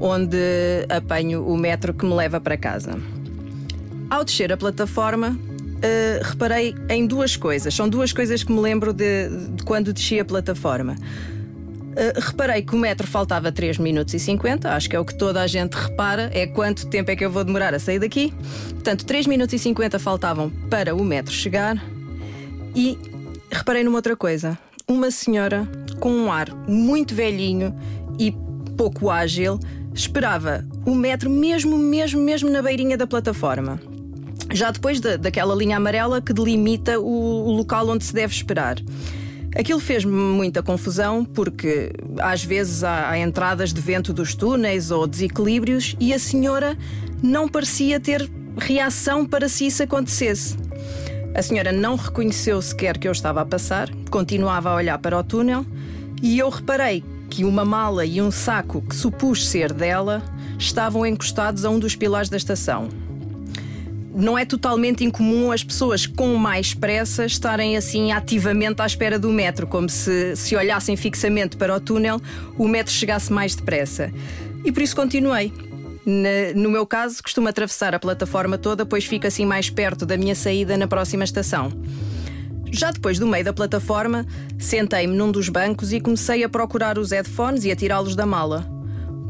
onde 0.00 0.38
apanho 0.88 1.46
o 1.46 1.56
metro 1.56 1.92
que 1.92 2.06
me 2.06 2.14
leva 2.14 2.40
para 2.40 2.56
casa. 2.56 2.98
Ao 4.08 4.24
descer 4.24 4.52
a 4.52 4.56
plataforma, 4.56 5.38
uh, 5.84 6.22
reparei 6.22 6.74
em 6.88 7.06
duas 7.06 7.36
coisas. 7.36 7.74
São 7.74 7.88
duas 7.88 8.12
coisas 8.12 8.42
que 8.42 8.52
me 8.52 8.60
lembro 8.60 8.92
de, 8.92 9.28
de 9.28 9.62
quando 9.64 9.92
desci 9.92 10.18
a 10.18 10.24
plataforma. 10.24 10.94
Uh, 10.94 12.20
reparei 12.20 12.62
que 12.62 12.74
o 12.74 12.78
metro 12.78 13.06
faltava 13.06 13.52
3 13.52 13.78
minutos 13.78 14.14
e 14.14 14.18
50, 14.18 14.74
acho 14.74 14.90
que 14.90 14.96
é 14.96 14.98
o 14.98 15.04
que 15.04 15.16
toda 15.16 15.40
a 15.40 15.46
gente 15.46 15.74
repara, 15.74 16.28
é 16.34 16.46
quanto 16.46 16.88
tempo 16.88 17.10
é 17.10 17.16
que 17.16 17.24
eu 17.24 17.30
vou 17.30 17.44
demorar 17.44 17.74
a 17.74 17.78
sair 17.78 17.98
daqui. 17.98 18.32
Portanto, 18.70 19.04
3 19.04 19.26
minutos 19.26 19.54
e 19.54 19.58
50 19.58 19.98
faltavam 19.98 20.50
para 20.68 20.94
o 20.94 21.04
metro 21.04 21.32
chegar. 21.32 21.76
E 22.74 22.98
reparei 23.50 23.84
numa 23.84 23.96
outra 23.96 24.16
coisa: 24.16 24.58
uma 24.88 25.10
senhora 25.10 25.68
com 26.00 26.10
um 26.10 26.32
ar 26.32 26.52
muito 26.66 27.14
velhinho 27.14 27.74
e 28.18 28.34
pouco 28.76 29.08
ágil 29.08 29.60
esperava 29.94 30.66
o 30.84 30.92
metro 30.92 31.30
mesmo, 31.30 31.78
mesmo, 31.78 32.20
mesmo 32.20 32.50
na 32.50 32.60
beirinha 32.60 32.96
da 32.96 33.06
plataforma 33.06 33.78
já 34.54 34.70
depois 34.70 35.00
da, 35.00 35.16
daquela 35.16 35.54
linha 35.54 35.76
amarela 35.76 36.22
que 36.22 36.32
delimita 36.32 36.98
o, 37.00 37.48
o 37.48 37.50
local 37.50 37.88
onde 37.88 38.04
se 38.04 38.14
deve 38.14 38.32
esperar. 38.32 38.76
Aquilo 39.56 39.80
fez-me 39.80 40.12
muita 40.12 40.62
confusão 40.62 41.24
porque 41.24 41.92
às 42.18 42.44
vezes 42.44 42.82
há, 42.82 43.10
há, 43.10 43.18
entradas 43.18 43.72
de 43.72 43.80
vento 43.80 44.12
dos 44.12 44.34
túneis 44.34 44.90
ou 44.90 45.06
desequilíbrios 45.06 45.96
e 46.00 46.12
a 46.12 46.18
senhora 46.18 46.76
não 47.22 47.48
parecia 47.48 48.00
ter 48.00 48.28
reação 48.56 49.26
para 49.26 49.48
se 49.48 49.66
isso 49.66 49.82
acontecesse. 49.82 50.56
A 51.34 51.42
senhora 51.42 51.72
não 51.72 51.96
reconheceu 51.96 52.62
sequer 52.62 52.96
que 52.96 53.08
eu 53.08 53.12
estava 53.12 53.40
a 53.40 53.44
passar, 53.44 53.90
continuava 54.10 54.70
a 54.70 54.74
olhar 54.74 54.98
para 54.98 55.18
o 55.18 55.24
túnel 55.24 55.66
e 56.22 56.38
eu 56.38 56.48
reparei 56.48 57.02
que 57.28 57.44
uma 57.44 57.64
mala 57.64 58.04
e 58.04 58.22
um 58.22 58.30
saco 58.30 58.82
que 58.82 58.94
supus 58.94 59.48
ser 59.48 59.72
dela 59.72 60.22
estavam 60.58 61.04
encostados 61.04 61.64
a 61.64 61.70
um 61.70 61.78
dos 61.78 61.96
pilares 61.96 62.28
da 62.28 62.36
estação. 62.36 62.88
Não 64.14 64.38
é 64.38 64.44
totalmente 64.44 65.04
incomum 65.04 65.50
as 65.50 65.64
pessoas 65.64 66.06
com 66.06 66.36
mais 66.36 66.72
pressa 66.72 67.26
estarem 67.26 67.76
assim 67.76 68.12
ativamente 68.12 68.80
à 68.80 68.86
espera 68.86 69.18
do 69.18 69.30
metro, 69.30 69.66
como 69.66 69.88
se, 69.88 70.36
se 70.36 70.54
olhassem 70.54 70.96
fixamente 70.96 71.56
para 71.56 71.74
o 71.74 71.80
túnel, 71.80 72.20
o 72.56 72.68
metro 72.68 72.92
chegasse 72.92 73.32
mais 73.32 73.54
depressa. 73.54 74.12
E 74.64 74.70
por 74.70 74.82
isso 74.82 74.94
continuei. 74.94 75.52
no 76.54 76.70
meu 76.70 76.86
caso, 76.86 77.22
costumo 77.22 77.48
atravessar 77.48 77.94
a 77.94 77.98
plataforma 77.98 78.56
toda, 78.56 78.86
pois 78.86 79.04
fica 79.04 79.28
assim 79.28 79.44
mais 79.44 79.68
perto 79.68 80.06
da 80.06 80.16
minha 80.16 80.34
saída 80.34 80.76
na 80.76 80.86
próxima 80.86 81.24
estação. 81.24 81.72
Já 82.70 82.90
depois 82.90 83.18
do 83.18 83.26
meio 83.26 83.44
da 83.44 83.52
plataforma, 83.52 84.26
sentei-me 84.58 85.16
num 85.16 85.30
dos 85.30 85.48
bancos 85.48 85.92
e 85.92 86.00
comecei 86.00 86.42
a 86.44 86.48
procurar 86.48 86.98
os 86.98 87.10
headphones 87.10 87.64
e 87.64 87.70
a 87.70 87.76
tirá-los 87.76 88.16
da 88.16 88.26
mala. 88.26 88.66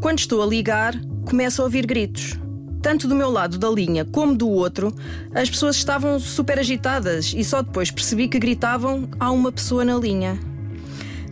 Quando 0.01 0.19
estou 0.19 0.43
a 0.43 0.47
ligar, 0.47 0.95
começo 1.25 1.61
a 1.61 1.65
ouvir 1.65 1.87
gritos. 1.87 2.39
Tanto 2.85 3.09
do 3.09 3.15
meu 3.15 3.31
lado 3.31 3.57
da 3.57 3.71
linha 3.71 4.05
como 4.05 4.37
do 4.37 4.47
outro, 4.47 4.95
as 5.35 5.49
pessoas 5.49 5.75
estavam 5.75 6.21
super 6.21 6.59
agitadas 6.59 7.33
e 7.35 7.43
só 7.43 7.63
depois 7.63 7.91
percebi 7.91 8.29
que 8.29 8.39
gritavam: 8.39 9.09
há 9.19 9.31
uma 9.31 9.51
pessoa 9.51 9.87
na 9.87 9.97
linha. 9.97 10.39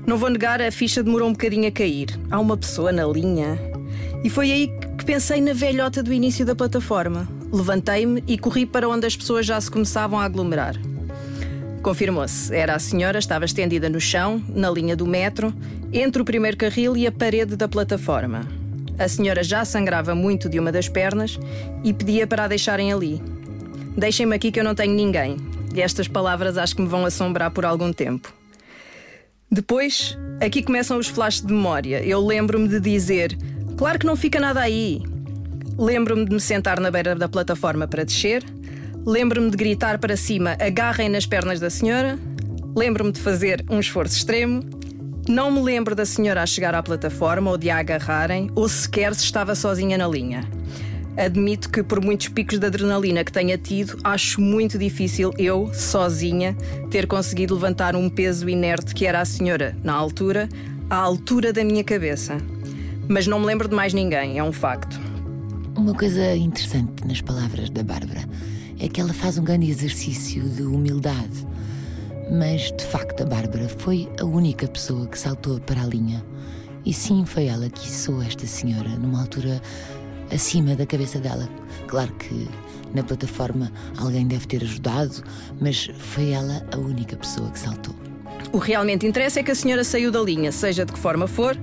Não 0.06 0.16
vou 0.16 0.30
negar, 0.30 0.62
a 0.62 0.72
ficha 0.72 1.02
demorou 1.02 1.28
um 1.28 1.32
bocadinho 1.32 1.68
a 1.68 1.70
cair. 1.70 2.08
Há 2.30 2.40
uma 2.40 2.56
pessoa 2.56 2.90
na 2.90 3.04
linha. 3.04 3.58
E 4.24 4.30
foi 4.30 4.50
aí 4.50 4.70
que 4.96 5.04
pensei 5.04 5.42
na 5.42 5.52
velhota 5.52 6.02
do 6.02 6.10
início 6.10 6.46
da 6.46 6.54
plataforma. 6.54 7.28
Levantei-me 7.52 8.24
e 8.26 8.38
corri 8.38 8.64
para 8.64 8.88
onde 8.88 9.06
as 9.06 9.14
pessoas 9.14 9.44
já 9.44 9.60
se 9.60 9.70
começavam 9.70 10.18
a 10.18 10.24
aglomerar. 10.24 10.76
Confirmou-se. 11.82 12.54
Era 12.54 12.76
a 12.76 12.78
senhora, 12.78 13.18
estava 13.18 13.44
estendida 13.44 13.90
no 13.90 14.00
chão, 14.00 14.42
na 14.48 14.70
linha 14.70 14.96
do 14.96 15.06
metro, 15.06 15.52
entre 15.92 16.22
o 16.22 16.24
primeiro 16.24 16.56
carril 16.56 16.96
e 16.96 17.06
a 17.06 17.12
parede 17.12 17.56
da 17.56 17.68
plataforma. 17.68 18.61
A 18.98 19.08
senhora 19.08 19.42
já 19.42 19.64
sangrava 19.64 20.14
muito 20.14 20.48
de 20.48 20.58
uma 20.58 20.70
das 20.70 20.88
pernas 20.88 21.38
e 21.82 21.92
pedia 21.92 22.26
para 22.26 22.44
a 22.44 22.48
deixarem 22.48 22.92
ali. 22.92 23.22
Deixem-me 23.96 24.34
aqui 24.34 24.50
que 24.50 24.60
eu 24.60 24.64
não 24.64 24.74
tenho 24.74 24.94
ninguém. 24.94 25.36
E 25.74 25.80
estas 25.80 26.06
palavras 26.06 26.58
acho 26.58 26.76
que 26.76 26.82
me 26.82 26.88
vão 26.88 27.04
assombrar 27.04 27.50
por 27.50 27.64
algum 27.64 27.92
tempo. 27.92 28.32
Depois, 29.50 30.16
aqui 30.40 30.62
começam 30.62 30.98
os 30.98 31.08
flashes 31.08 31.42
de 31.42 31.52
memória. 31.52 32.02
Eu 32.02 32.24
lembro-me 32.24 32.68
de 32.68 32.80
dizer: 32.80 33.36
Claro 33.76 33.98
que 33.98 34.06
não 34.06 34.16
fica 34.16 34.40
nada 34.40 34.60
aí. 34.60 35.02
Lembro-me 35.78 36.24
de 36.24 36.32
me 36.32 36.40
sentar 36.40 36.78
na 36.80 36.90
beira 36.90 37.14
da 37.14 37.28
plataforma 37.28 37.86
para 37.86 38.04
descer. 38.04 38.44
Lembro-me 39.04 39.50
de 39.50 39.56
gritar 39.56 39.98
para 39.98 40.16
cima: 40.16 40.56
agarrem 40.60 41.08
nas 41.08 41.26
pernas 41.26 41.58
da 41.58 41.68
senhora. 41.68 42.18
Lembro-me 42.76 43.12
de 43.12 43.20
fazer 43.20 43.64
um 43.68 43.80
esforço 43.80 44.16
extremo. 44.16 44.62
Não 45.28 45.52
me 45.52 45.60
lembro 45.60 45.94
da 45.94 46.04
senhora 46.04 46.42
a 46.42 46.46
chegar 46.46 46.74
à 46.74 46.82
plataforma 46.82 47.50
ou 47.50 47.56
de 47.56 47.70
a 47.70 47.78
agarrarem, 47.78 48.50
ou 48.56 48.68
sequer 48.68 49.14
se 49.14 49.24
estava 49.24 49.54
sozinha 49.54 49.96
na 49.96 50.08
linha. 50.08 50.44
Admito 51.16 51.70
que, 51.70 51.82
por 51.82 52.02
muitos 52.02 52.28
picos 52.28 52.58
de 52.58 52.66
adrenalina 52.66 53.22
que 53.22 53.30
tenha 53.30 53.56
tido, 53.56 53.98
acho 54.02 54.40
muito 54.40 54.78
difícil 54.78 55.32
eu, 55.38 55.70
sozinha, 55.72 56.56
ter 56.90 57.06
conseguido 57.06 57.54
levantar 57.54 57.94
um 57.94 58.10
peso 58.10 58.48
inerte 58.48 58.94
que 58.94 59.06
era 59.06 59.20
a 59.20 59.24
senhora, 59.24 59.76
na 59.84 59.92
altura, 59.92 60.48
à 60.90 60.96
altura 60.96 61.52
da 61.52 61.62
minha 61.62 61.84
cabeça. 61.84 62.38
Mas 63.08 63.26
não 63.26 63.38
me 63.38 63.46
lembro 63.46 63.68
de 63.68 63.76
mais 63.76 63.94
ninguém, 63.94 64.38
é 64.38 64.44
um 64.44 64.52
facto. 64.52 64.98
Uma 65.76 65.94
coisa 65.94 66.34
interessante 66.34 67.06
nas 67.06 67.20
palavras 67.20 67.70
da 67.70 67.82
Bárbara 67.82 68.28
é 68.80 68.88
que 68.88 69.00
ela 69.00 69.12
faz 69.12 69.38
um 69.38 69.44
grande 69.44 69.70
exercício 69.70 70.42
de 70.48 70.62
humildade. 70.62 71.46
Mas, 72.32 72.72
de 72.72 72.84
facto, 72.84 73.22
a 73.22 73.26
Bárbara 73.26 73.68
foi 73.68 74.08
a 74.18 74.24
única 74.24 74.66
pessoa 74.66 75.06
que 75.06 75.18
saltou 75.18 75.60
para 75.60 75.82
a 75.82 75.86
linha. 75.86 76.24
E 76.84 76.92
sim, 76.92 77.26
foi 77.26 77.46
ela 77.46 77.68
que 77.68 77.86
içou 77.86 78.22
esta 78.22 78.46
senhora 78.46 78.88
numa 78.88 79.20
altura 79.20 79.60
acima 80.32 80.74
da 80.74 80.86
cabeça 80.86 81.18
dela. 81.18 81.46
Claro 81.86 82.10
que 82.14 82.48
na 82.94 83.02
plataforma 83.02 83.70
alguém 83.98 84.26
deve 84.26 84.46
ter 84.46 84.62
ajudado, 84.62 85.22
mas 85.60 85.90
foi 85.98 86.30
ela 86.30 86.66
a 86.72 86.78
única 86.78 87.16
pessoa 87.16 87.50
que 87.50 87.58
saltou. 87.58 87.94
O 88.50 88.56
realmente 88.56 89.06
interessa 89.06 89.40
é 89.40 89.42
que 89.42 89.50
a 89.50 89.54
senhora 89.54 89.84
saiu 89.84 90.10
da 90.10 90.20
linha, 90.20 90.50
seja 90.50 90.86
de 90.86 90.92
que 90.92 90.98
forma 90.98 91.28
for, 91.28 91.56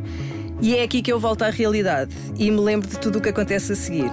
e 0.61 0.75
é 0.75 0.83
aqui 0.83 1.01
que 1.01 1.11
eu 1.11 1.19
volto 1.19 1.41
à 1.41 1.49
realidade 1.49 2.15
e 2.37 2.51
me 2.51 2.59
lembro 2.59 2.87
de 2.87 2.99
tudo 2.99 3.17
o 3.17 3.21
que 3.21 3.29
acontece 3.29 3.73
a 3.73 3.75
seguir. 3.75 4.11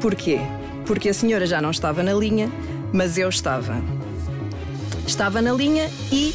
Porquê? 0.00 0.38
porque 0.86 1.08
a 1.08 1.14
senhora 1.14 1.46
já 1.46 1.60
não 1.60 1.70
estava 1.70 2.02
na 2.02 2.14
linha, 2.14 2.50
mas 2.92 3.18
eu 3.18 3.28
estava. 3.28 3.74
Estava 5.06 5.40
na 5.40 5.52
linha 5.52 5.88
e 6.10 6.34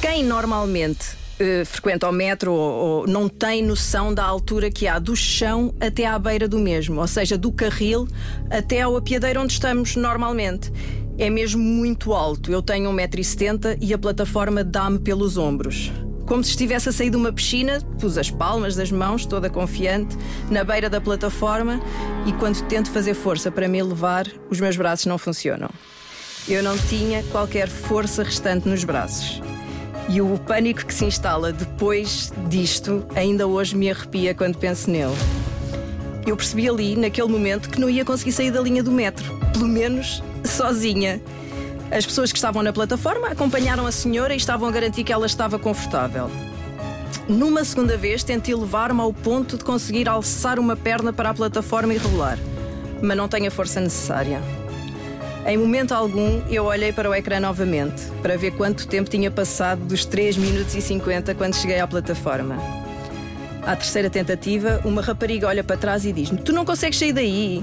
quem 0.00 0.24
normalmente 0.24 1.04
uh, 1.38 1.66
frequenta 1.66 2.08
o 2.08 2.12
metro 2.12 2.50
ou, 2.50 2.58
ou, 2.58 3.06
não 3.06 3.28
tem 3.28 3.62
noção 3.62 4.12
da 4.12 4.24
altura 4.24 4.70
que 4.70 4.88
há 4.88 4.98
do 4.98 5.14
chão 5.14 5.74
até 5.78 6.06
à 6.06 6.18
beira 6.18 6.48
do 6.48 6.58
mesmo, 6.58 7.00
ou 7.00 7.06
seja, 7.06 7.36
do 7.36 7.52
carril 7.52 8.08
até 8.50 8.80
ao 8.80 8.96
apiadeiro 8.96 9.42
onde 9.42 9.52
estamos 9.52 9.96
normalmente. 9.96 10.72
É 11.18 11.28
mesmo 11.28 11.62
muito 11.62 12.12
alto. 12.12 12.50
Eu 12.50 12.60
tenho 12.62 12.90
1,70m 12.90 13.78
e 13.80 13.92
a 13.94 13.98
plataforma 13.98 14.64
dá-me 14.64 14.98
pelos 14.98 15.36
ombros. 15.36 15.92
Como 16.26 16.42
se 16.42 16.50
estivesse 16.50 16.88
a 16.88 16.92
sair 16.92 17.10
de 17.10 17.16
uma 17.16 17.32
piscina, 17.32 17.82
pus 18.00 18.16
as 18.16 18.30
palmas 18.30 18.74
das 18.74 18.90
mãos, 18.90 19.26
toda 19.26 19.50
confiante, 19.50 20.16
na 20.50 20.64
beira 20.64 20.88
da 20.88 21.02
plataforma 21.02 21.80
e 22.26 22.32
quando 22.32 22.66
tento 22.66 22.90
fazer 22.90 23.12
força 23.12 23.50
para 23.50 23.68
me 23.68 23.78
elevar, 23.78 24.26
os 24.50 24.58
meus 24.58 24.74
braços 24.74 25.04
não 25.04 25.18
funcionam. 25.18 25.68
Eu 26.46 26.62
não 26.62 26.76
tinha 26.76 27.22
qualquer 27.32 27.68
força 27.68 28.22
restante 28.22 28.68
nos 28.68 28.84
braços. 28.84 29.40
E 30.10 30.20
o 30.20 30.38
pânico 30.38 30.84
que 30.84 30.92
se 30.92 31.06
instala 31.06 31.50
depois 31.50 32.30
disto 32.50 33.06
ainda 33.14 33.46
hoje 33.46 33.74
me 33.74 33.90
arrepia 33.90 34.34
quando 34.34 34.58
penso 34.58 34.90
nele. 34.90 35.14
Eu 36.26 36.36
percebi 36.36 36.68
ali, 36.68 36.96
naquele 36.96 37.28
momento, 37.28 37.70
que 37.70 37.80
não 37.80 37.88
ia 37.88 38.04
conseguir 38.04 38.32
sair 38.32 38.50
da 38.50 38.60
linha 38.60 38.82
do 38.82 38.90
metro, 38.90 39.24
pelo 39.54 39.66
menos 39.66 40.22
sozinha. 40.44 41.18
As 41.90 42.04
pessoas 42.04 42.30
que 42.30 42.36
estavam 42.36 42.62
na 42.62 42.74
plataforma 42.74 43.28
acompanharam 43.28 43.86
a 43.86 43.92
senhora 43.92 44.34
e 44.34 44.36
estavam 44.36 44.68
a 44.68 44.70
garantir 44.70 45.02
que 45.02 45.12
ela 45.12 45.24
estava 45.24 45.58
confortável. 45.58 46.30
Numa 47.26 47.64
segunda 47.64 47.96
vez, 47.96 48.22
tentei 48.22 48.54
levar-me 48.54 49.00
ao 49.00 49.14
ponto 49.14 49.56
de 49.56 49.64
conseguir 49.64 50.10
alçar 50.10 50.58
uma 50.58 50.76
perna 50.76 51.10
para 51.10 51.30
a 51.30 51.34
plataforma 51.34 51.94
e 51.94 51.96
rolar, 51.96 52.38
mas 53.00 53.16
não 53.16 53.28
tenho 53.28 53.48
a 53.48 53.50
força 53.50 53.80
necessária. 53.80 54.42
Em 55.46 55.58
momento 55.58 55.92
algum, 55.92 56.40
eu 56.48 56.64
olhei 56.64 56.90
para 56.90 57.08
o 57.08 57.14
ecrã 57.14 57.38
novamente 57.38 58.02
para 58.22 58.34
ver 58.34 58.52
quanto 58.52 58.86
tempo 58.86 59.10
tinha 59.10 59.30
passado 59.30 59.84
dos 59.84 60.06
3 60.06 60.38
minutos 60.38 60.74
e 60.74 60.80
50 60.80 61.34
quando 61.34 61.54
cheguei 61.54 61.78
à 61.78 61.86
plataforma. 61.86 62.56
À 63.62 63.76
terceira 63.76 64.08
tentativa, 64.08 64.80
uma 64.86 65.02
rapariga 65.02 65.46
olha 65.46 65.62
para 65.62 65.76
trás 65.76 66.06
e 66.06 66.12
diz-me: 66.12 66.38
Tu 66.38 66.50
não 66.50 66.64
consegues 66.64 66.98
sair 66.98 67.12
daí? 67.12 67.62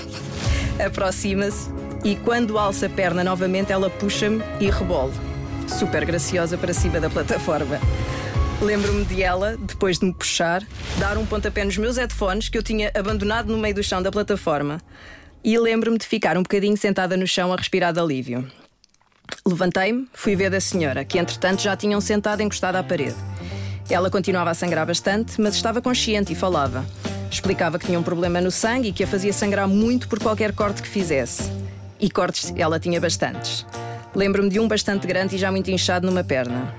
Aproxima-se 0.84 1.70
e 2.04 2.16
quando 2.16 2.58
alça 2.58 2.84
a 2.84 2.90
perna 2.90 3.24
novamente, 3.24 3.72
ela 3.72 3.88
puxa-me 3.88 4.42
e 4.60 4.68
rebolo. 4.70 5.12
Super 5.68 6.04
graciosa 6.04 6.58
para 6.58 6.74
cima 6.74 7.00
da 7.00 7.08
plataforma. 7.08 7.78
Lembro-me 8.60 9.06
de 9.06 9.22
ela, 9.22 9.56
depois 9.58 9.98
de 9.98 10.04
me 10.04 10.12
puxar, 10.12 10.62
dar 10.98 11.16
um 11.16 11.24
pontapé 11.24 11.64
nos 11.64 11.78
meus 11.78 11.96
headphones 11.96 12.50
que 12.50 12.58
eu 12.58 12.62
tinha 12.62 12.90
abandonado 12.94 13.46
no 13.46 13.56
meio 13.56 13.74
do 13.74 13.82
chão 13.82 14.02
da 14.02 14.10
plataforma. 14.10 14.82
E 15.42 15.58
lembro-me 15.58 15.96
de 15.96 16.06
ficar 16.06 16.36
um 16.36 16.42
bocadinho 16.42 16.76
sentada 16.76 17.16
no 17.16 17.26
chão 17.26 17.50
a 17.50 17.56
respirar 17.56 17.94
de 17.94 17.98
alívio. 17.98 18.46
Levantei-me, 19.46 20.06
fui 20.12 20.36
ver 20.36 20.50
da 20.50 20.60
senhora, 20.60 21.02
que 21.02 21.18
entretanto 21.18 21.62
já 21.62 21.74
tinham 21.74 22.00
sentado 22.00 22.42
encostada 22.42 22.78
à 22.78 22.82
parede. 22.82 23.16
Ela 23.88 24.10
continuava 24.10 24.50
a 24.50 24.54
sangrar 24.54 24.86
bastante, 24.86 25.40
mas 25.40 25.54
estava 25.54 25.80
consciente 25.80 26.32
e 26.32 26.36
falava. 26.36 26.84
Explicava 27.30 27.78
que 27.78 27.86
tinha 27.86 27.98
um 27.98 28.02
problema 28.02 28.40
no 28.40 28.50
sangue 28.50 28.88
e 28.88 28.92
que 28.92 29.02
a 29.02 29.06
fazia 29.06 29.32
sangrar 29.32 29.66
muito 29.66 30.08
por 30.08 30.20
qualquer 30.20 30.52
corte 30.52 30.82
que 30.82 30.88
fizesse. 30.88 31.50
E 31.98 32.10
cortes 32.10 32.52
ela 32.56 32.78
tinha 32.78 33.00
bastantes. 33.00 33.64
Lembro-me 34.14 34.50
de 34.50 34.60
um 34.60 34.68
bastante 34.68 35.06
grande 35.06 35.36
e 35.36 35.38
já 35.38 35.50
muito 35.50 35.70
inchado 35.70 36.06
numa 36.06 36.22
perna. 36.22 36.74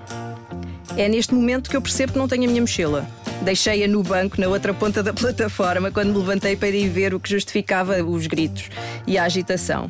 É 0.95 1.09
neste 1.09 1.33
momento 1.33 1.69
que 1.69 1.75
eu 1.75 1.81
percebo 1.81 2.13
que 2.13 2.19
não 2.19 2.27
tenho 2.27 2.43
a 2.43 2.47
minha 2.47 2.61
mochila. 2.61 3.07
Deixei-a 3.41 3.87
no 3.87 4.03
banco, 4.03 4.39
na 4.39 4.47
outra 4.47 4.73
ponta 4.73 5.01
da 5.01 5.13
plataforma, 5.13 5.91
quando 5.91 6.13
me 6.13 6.19
levantei 6.19 6.55
para 6.55 6.69
ir 6.69 6.89
ver 6.89 7.13
o 7.13 7.19
que 7.19 7.29
justificava 7.29 8.01
os 8.03 8.27
gritos 8.27 8.69
e 9.07 9.17
a 9.17 9.23
agitação. 9.23 9.89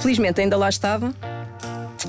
Felizmente 0.00 0.40
ainda 0.40 0.56
lá 0.56 0.68
estava. 0.68 1.12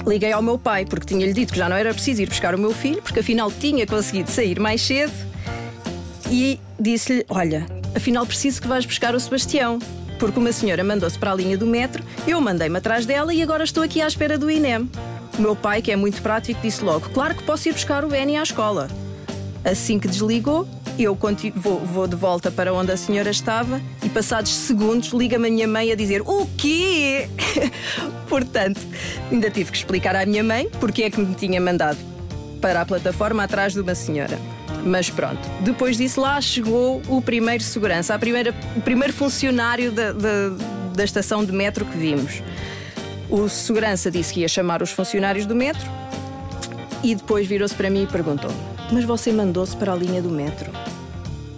Liguei 0.07 0.31
ao 0.31 0.41
meu 0.41 0.57
pai, 0.57 0.85
porque 0.85 1.05
tinha-lhe 1.05 1.33
dito 1.33 1.53
que 1.53 1.59
já 1.59 1.69
não 1.69 1.75
era 1.75 1.93
preciso 1.93 2.21
ir 2.21 2.27
buscar 2.27 2.55
o 2.55 2.57
meu 2.57 2.73
filho, 2.73 3.01
porque 3.01 3.19
afinal 3.19 3.51
tinha 3.51 3.85
conseguido 3.85 4.31
sair 4.31 4.59
mais 4.59 4.81
cedo. 4.81 5.13
E 6.31 6.59
disse-lhe: 6.79 7.25
Olha, 7.29 7.65
afinal 7.95 8.25
preciso 8.25 8.61
que 8.61 8.67
vais 8.67 8.85
buscar 8.85 9.13
o 9.13 9.19
Sebastião 9.19 9.79
porque 10.23 10.39
uma 10.39 10.53
senhora 10.53 10.85
mandou-se 10.85 11.19
para 11.19 11.33
a 11.33 11.35
linha 11.35 11.57
do 11.57 11.67
metro, 11.67 12.01
eu 12.25 12.39
mandei-me 12.39 12.77
atrás 12.77 13.05
dela 13.05 13.33
e 13.33 13.41
agora 13.41 13.65
estou 13.65 13.83
aqui 13.83 14.01
à 14.01 14.07
espera 14.07 14.37
do 14.37 14.49
INEM. 14.49 14.89
O 15.37 15.41
meu 15.41 15.53
pai, 15.53 15.81
que 15.81 15.91
é 15.91 15.97
muito 15.97 16.21
prático, 16.21 16.61
disse 16.61 16.81
logo: 16.81 17.09
Claro 17.09 17.35
que 17.35 17.43
posso 17.43 17.67
ir 17.67 17.73
buscar 17.73 18.05
o 18.05 18.07
Benny 18.07 18.37
à 18.37 18.43
escola. 18.43 18.87
Assim 19.63 19.97
que 19.97 20.07
desligou, 20.07 20.67
eu 20.99 21.17
vou, 21.55 21.79
vou, 21.79 22.07
de 22.07 22.15
volta 22.15 22.51
para 22.51 22.73
onde 22.73 22.91
a 22.91 22.97
senhora 22.97 23.29
estava 23.29 23.81
e, 24.03 24.09
passados 24.09 24.51
segundos, 24.51 25.09
liga-me 25.09 25.47
a 25.47 25.51
minha 25.51 25.67
mãe 25.67 25.91
a 25.91 25.95
dizer: 25.95 26.21
O 26.21 26.47
quê? 26.57 27.29
Portanto, 28.27 28.81
ainda 29.31 29.49
tive 29.49 29.71
que 29.71 29.77
explicar 29.77 30.15
à 30.15 30.25
minha 30.25 30.43
mãe 30.43 30.69
porque 30.79 31.03
é 31.03 31.09
que 31.09 31.19
me 31.19 31.33
tinha 31.33 31.61
mandado 31.61 31.97
para 32.61 32.81
a 32.81 32.85
plataforma 32.85 33.43
atrás 33.43 33.73
de 33.73 33.79
uma 33.79 33.95
senhora. 33.95 34.37
Mas 34.85 35.09
pronto, 35.09 35.39
depois 35.61 35.97
disso 35.97 36.19
lá 36.19 36.39
chegou 36.41 37.01
o 37.07 37.21
primeiro 37.21 37.63
segurança, 37.63 38.13
a 38.13 38.19
primeira, 38.19 38.53
o 38.75 38.81
primeiro 38.81 39.13
funcionário 39.13 39.91
da, 39.91 40.11
da, 40.11 40.49
da 40.93 41.03
estação 41.03 41.45
de 41.45 41.53
metro 41.53 41.85
que 41.85 41.97
vimos. 41.97 42.43
O 43.29 43.47
segurança 43.47 44.11
disse 44.11 44.33
que 44.33 44.41
ia 44.41 44.47
chamar 44.47 44.81
os 44.81 44.91
funcionários 44.91 45.45
do 45.45 45.55
metro 45.55 45.89
e 47.01 47.15
depois 47.15 47.47
virou-se 47.47 47.73
para 47.73 47.89
mim 47.89 48.03
e 48.03 48.07
perguntou: 48.07 48.51
Mas 48.93 49.05
você 49.05 49.31
mandou-se 49.31 49.75
para 49.75 49.91
a 49.91 49.95
linha 49.95 50.21
do 50.21 50.29
metro? 50.29 50.71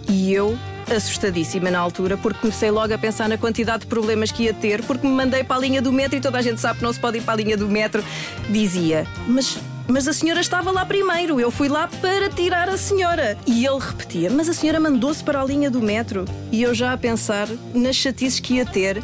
E 0.08 0.32
eu, 0.32 0.58
assustadíssima 0.90 1.70
na 1.70 1.78
altura, 1.78 2.16
porque 2.16 2.40
comecei 2.40 2.70
logo 2.70 2.94
a 2.94 2.96
pensar 2.96 3.28
na 3.28 3.36
quantidade 3.36 3.80
de 3.80 3.86
problemas 3.88 4.32
que 4.32 4.44
ia 4.44 4.54
ter, 4.54 4.82
porque 4.84 5.06
me 5.06 5.12
mandei 5.12 5.44
para 5.44 5.56
a 5.56 5.58
linha 5.58 5.82
do 5.82 5.92
metro 5.92 6.16
e 6.16 6.20
toda 6.20 6.38
a 6.38 6.42
gente 6.42 6.58
sabe 6.62 6.78
que 6.78 6.84
não 6.84 6.92
se 6.94 6.98
pode 6.98 7.18
ir 7.18 7.20
para 7.20 7.34
a 7.34 7.36
linha 7.36 7.54
do 7.54 7.68
metro, 7.68 8.02
dizia: 8.48 9.06
Mas 9.28 9.58
mas 9.86 10.08
a 10.08 10.12
senhora 10.14 10.40
estava 10.40 10.70
lá 10.70 10.84
primeiro, 10.84 11.38
eu 11.38 11.50
fui 11.50 11.68
lá 11.68 11.88
para 12.00 12.30
tirar 12.30 12.70
a 12.70 12.78
senhora. 12.78 13.36
E 13.46 13.66
ele 13.66 13.78
repetia: 13.78 14.30
Mas 14.30 14.48
a 14.48 14.54
senhora 14.54 14.80
mandou-se 14.80 15.22
para 15.22 15.42
a 15.42 15.44
linha 15.44 15.70
do 15.70 15.82
metro. 15.82 16.24
E 16.50 16.62
eu 16.62 16.74
já 16.74 16.94
a 16.94 16.96
pensar 16.96 17.46
nas 17.74 17.96
chatices 17.96 18.40
que 18.40 18.54
ia 18.54 18.64
ter. 18.64 19.02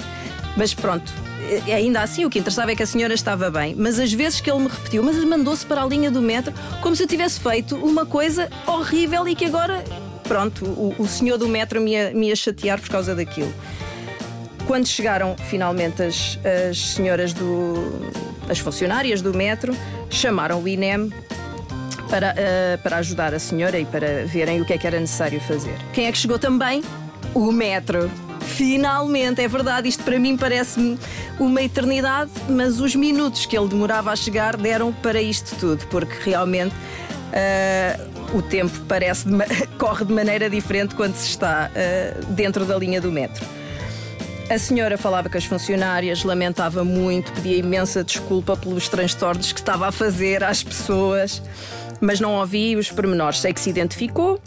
Mas 0.57 0.73
pronto, 0.73 1.13
ainda 1.73 2.03
assim 2.03 2.25
o 2.25 2.31
que 2.31 2.39
interessava 2.39 2.73
é 2.73 2.77
que 2.77 2.83
a 2.83 2.87
senhora 2.87 3.15
estava 3.15 3.51
bem. 3.51 3.75
Mas 3.77 3.99
as 3.99 4.13
vezes 4.13 4.41
que 4.41 4.51
ele 4.51 4.61
me 4.61 4.69
repetiu, 4.69 5.03
mas 5.03 5.17
mandou-se 5.25 5.65
para 5.65 5.83
a 5.83 5.87
linha 5.87 6.11
do 6.11 6.21
metro, 6.21 6.53
como 6.81 6.95
se 6.95 7.03
eu 7.03 7.07
tivesse 7.07 7.41
feito 7.41 7.77
uma 7.77 8.07
coisa 8.07 8.49
horrível 8.67 9.27
e 9.29 9.35
que 9.35 9.45
agora, 9.45 9.85
pronto, 10.25 10.65
o, 10.65 10.95
o 10.99 11.07
senhor 11.07 11.39
do 11.39 11.49
metro 11.49 11.81
me 11.81 11.93
ia, 11.93 12.13
me 12.13 12.29
ia 12.29 12.37
chatear 12.37 12.81
por 12.81 12.89
causa 12.89 13.15
daquilo. 13.15 13.53
Quando 14.67 14.87
chegaram 14.87 15.37
finalmente 15.49 16.03
as, 16.03 16.39
as 16.71 16.79
senhoras 16.79 17.33
do. 17.33 17.75
as 18.49 18.59
funcionárias 18.59 19.21
do 19.21 19.35
metro, 19.35 19.77
chamaram 20.09 20.63
o 20.63 20.69
INEM 20.69 21.13
para, 22.13 22.35
uh, 22.35 22.83
para 22.83 22.99
ajudar 22.99 23.35
a 23.35 23.39
senhora 23.39 23.79
e 23.79 23.87
para 23.87 24.27
verem 24.27 24.61
o 24.61 24.67
que 24.67 24.75
é 24.75 24.79
que 24.79 24.87
era 24.87 25.01
necessário 25.01 25.41
fazer. 25.41 25.75
Quem 25.95 26.07
é 26.07 26.13
que 26.13 26.19
chegou 26.19 26.39
também? 26.39 26.83
O 27.35 27.51
metro. 27.51 28.11
Finalmente, 28.41 29.41
é 29.41 29.49
verdade, 29.49 29.89
isto 29.89 30.03
para 30.03 30.19
mim 30.19 30.37
parece-me 30.37 30.99
uma 31.45 31.63
eternidade, 31.63 32.31
mas 32.49 32.81
os 32.81 32.95
minutos 32.95 33.47
que 33.47 33.57
ele 33.57 33.69
demorava 33.69 34.11
a 34.11 34.17
chegar 34.17 34.57
deram 34.57 34.93
para 34.93 35.21
isto 35.21 35.57
tudo, 35.57 35.87
porque 35.89 36.15
realmente 36.31 36.75
uh, 36.75 38.37
o 38.37 38.43
tempo 38.43 38.73
parece 38.89 39.29
de, 39.29 39.37
corre 39.79 40.05
de 40.05 40.13
maneira 40.13 40.49
diferente 40.49 40.95
quando 40.95 41.15
se 41.15 41.29
está 41.29 41.71
uh, 41.71 42.25
dentro 42.33 42.65
da 42.65 42.77
linha 42.77 43.01
do 43.01 43.11
metro. 43.11 43.45
A 44.51 44.59
senhora 44.59 44.99
falava 44.99 45.31
com 45.31 45.39
as 45.39 45.45
funcionárias, 45.45 46.25
lamentava 46.25 46.85
muito, 46.85 47.33
pedia 47.33 47.57
imensa 47.57 48.05
desculpa 48.05 48.57
pelos 48.57 48.89
transtornos 48.89 49.53
que 49.53 49.61
estava 49.61 49.89
a 49.89 49.93
fazer 49.93 50.45
às 50.45 50.63
pessoas, 50.63 51.43
mas 52.01 52.21
não 52.21 52.35
ouvi 52.35 52.77
os 52.77 52.91
pormenores. 52.91 53.39
Sei 53.41 53.53
que 53.53 53.61
se 53.61 53.71
identificou, 53.71 54.39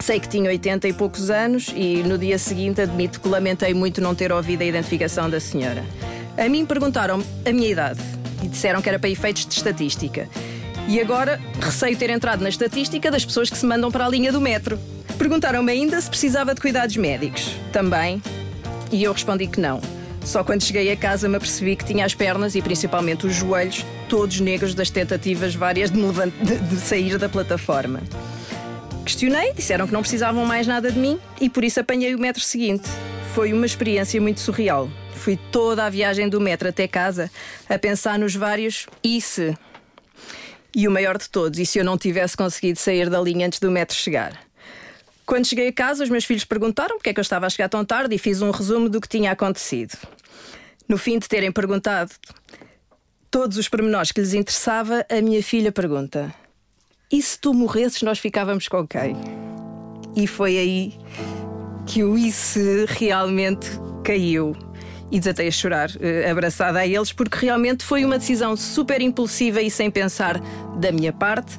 sei 0.00 0.20
que 0.20 0.28
tinha 0.28 0.48
80 0.48 0.88
e 0.88 0.92
poucos 0.92 1.28
anos 1.28 1.70
e 1.74 2.02
no 2.04 2.16
dia 2.16 2.38
seguinte 2.38 2.80
admito 2.80 3.20
que 3.20 3.28
lamentei 3.28 3.74
muito 3.74 4.00
não 4.00 4.14
ter 4.14 4.32
ouvido 4.32 4.62
a 4.62 4.64
identificação 4.64 5.28
da 5.28 5.38
senhora. 5.38 5.84
A 6.36 6.48
mim 6.48 6.66
perguntaram 6.66 7.22
a 7.44 7.52
minha 7.52 7.68
idade 7.68 8.00
e 8.42 8.48
disseram 8.48 8.82
que 8.82 8.88
era 8.88 8.98
para 8.98 9.08
efeitos 9.08 9.46
de 9.46 9.54
estatística. 9.54 10.28
E 10.88 11.00
agora 11.00 11.40
receio 11.60 11.96
ter 11.96 12.10
entrado 12.10 12.42
na 12.42 12.48
estatística 12.48 13.10
das 13.10 13.24
pessoas 13.24 13.50
que 13.50 13.56
se 13.56 13.66
mandam 13.66 13.90
para 13.90 14.06
a 14.06 14.08
linha 14.08 14.30
do 14.30 14.40
metro. 14.40 14.78
Perguntaram-me 15.18 15.72
ainda 15.72 16.00
se 16.00 16.08
precisava 16.08 16.54
de 16.54 16.60
cuidados 16.60 16.96
médicos. 16.96 17.56
Também 17.72 18.22
e 18.92 19.02
eu 19.02 19.12
respondi 19.12 19.46
que 19.46 19.60
não. 19.60 19.80
Só 20.24 20.42
quando 20.42 20.62
cheguei 20.62 20.90
a 20.90 20.96
casa 20.96 21.28
me 21.28 21.36
apercebi 21.36 21.76
que 21.76 21.84
tinha 21.84 22.04
as 22.04 22.14
pernas 22.14 22.54
e 22.54 22.62
principalmente 22.62 23.26
os 23.26 23.34
joelhos 23.34 23.84
todos 24.08 24.40
negros 24.40 24.74
das 24.74 24.90
tentativas 24.90 25.54
várias 25.54 25.90
de, 25.90 26.00
de 26.00 26.76
sair 26.76 27.18
da 27.18 27.28
plataforma. 27.28 28.00
Questionei, 29.04 29.52
disseram 29.52 29.86
que 29.86 29.92
não 29.92 30.00
precisavam 30.00 30.44
mais 30.44 30.66
nada 30.66 30.90
de 30.90 30.98
mim 30.98 31.18
e 31.40 31.48
por 31.48 31.62
isso 31.62 31.78
apanhei 31.78 32.14
o 32.14 32.18
metro 32.18 32.42
seguinte. 32.42 32.88
Foi 33.34 33.52
uma 33.52 33.66
experiência 33.66 34.20
muito 34.20 34.40
surreal. 34.40 34.88
Fui 35.26 35.36
toda 35.50 35.84
a 35.84 35.90
viagem 35.90 36.28
do 36.28 36.40
metro 36.40 36.68
até 36.68 36.86
casa 36.86 37.28
a 37.68 37.76
pensar 37.76 38.16
nos 38.16 38.36
vários 38.36 38.86
e 39.02 39.20
se. 39.20 39.58
E 40.72 40.86
o 40.86 40.90
maior 40.92 41.18
de 41.18 41.28
todos, 41.28 41.58
e 41.58 41.66
se 41.66 41.80
eu 41.80 41.84
não 41.84 41.98
tivesse 41.98 42.36
conseguido 42.36 42.78
sair 42.78 43.10
da 43.10 43.20
linha 43.20 43.48
antes 43.48 43.58
do 43.58 43.68
metro 43.68 43.96
chegar? 43.96 44.40
Quando 45.26 45.44
cheguei 45.44 45.66
a 45.66 45.72
casa, 45.72 46.04
os 46.04 46.10
meus 46.10 46.24
filhos 46.24 46.44
perguntaram 46.44 46.96
porque 46.96 47.10
é 47.10 47.12
que 47.12 47.18
eu 47.18 47.22
estava 47.22 47.44
a 47.44 47.50
chegar 47.50 47.68
tão 47.68 47.84
tarde 47.84 48.14
e 48.14 48.18
fiz 48.18 48.40
um 48.40 48.52
resumo 48.52 48.88
do 48.88 49.00
que 49.00 49.08
tinha 49.08 49.32
acontecido. 49.32 49.98
No 50.88 50.96
fim 50.96 51.18
de 51.18 51.26
terem 51.26 51.50
perguntado 51.50 52.12
todos 53.28 53.58
os 53.58 53.68
pormenores 53.68 54.12
que 54.12 54.20
lhes 54.20 54.32
interessava, 54.32 55.04
a 55.10 55.20
minha 55.20 55.42
filha 55.42 55.72
pergunta: 55.72 56.32
E 57.10 57.20
se 57.20 57.36
tu 57.36 57.52
morresses, 57.52 58.02
nós 58.02 58.20
ficávamos 58.20 58.68
com 58.68 58.86
quem? 58.86 59.16
E 60.14 60.24
foi 60.28 60.56
aí 60.56 60.94
que 61.84 62.04
o 62.04 62.16
isso 62.16 62.60
realmente 62.86 63.66
caiu. 64.04 64.65
E 65.10 65.18
desatei 65.18 65.48
a 65.48 65.50
chorar, 65.50 65.90
eh, 66.00 66.28
abraçada 66.30 66.80
a 66.80 66.86
eles, 66.86 67.12
porque 67.12 67.38
realmente 67.46 67.84
foi 67.84 68.04
uma 68.04 68.18
decisão 68.18 68.56
super 68.56 69.00
impulsiva 69.00 69.62
e 69.62 69.70
sem 69.70 69.90
pensar 69.90 70.40
da 70.78 70.90
minha 70.90 71.12
parte 71.12 71.58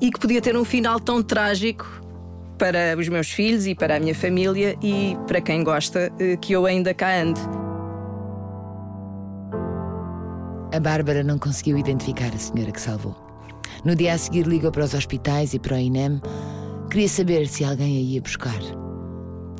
e 0.00 0.10
que 0.10 0.18
podia 0.18 0.40
ter 0.40 0.56
um 0.56 0.64
final 0.64 0.98
tão 0.98 1.22
trágico 1.22 2.02
para 2.58 2.96
os 2.98 3.08
meus 3.08 3.30
filhos 3.30 3.66
e 3.66 3.74
para 3.74 3.96
a 3.96 4.00
minha 4.00 4.14
família 4.14 4.76
e 4.82 5.16
para 5.26 5.40
quem 5.40 5.62
gosta 5.62 6.12
eh, 6.18 6.36
que 6.36 6.52
eu 6.52 6.64
ainda 6.64 6.94
cá 6.94 7.20
ande. 7.20 7.40
A 10.72 10.80
Bárbara 10.80 11.22
não 11.22 11.38
conseguiu 11.38 11.78
identificar 11.78 12.34
a 12.34 12.38
senhora 12.38 12.72
que 12.72 12.80
salvou. 12.80 13.14
No 13.84 13.94
dia 13.94 14.14
a 14.14 14.18
seguir 14.18 14.46
ligou 14.46 14.72
para 14.72 14.84
os 14.84 14.94
hospitais 14.94 15.54
e 15.54 15.58
para 15.58 15.76
o 15.76 15.78
INEM. 15.78 16.20
Queria 16.90 17.08
saber 17.08 17.46
se 17.46 17.64
alguém 17.64 17.98
a 17.98 18.00
ia 18.00 18.20
buscar. 18.20 18.60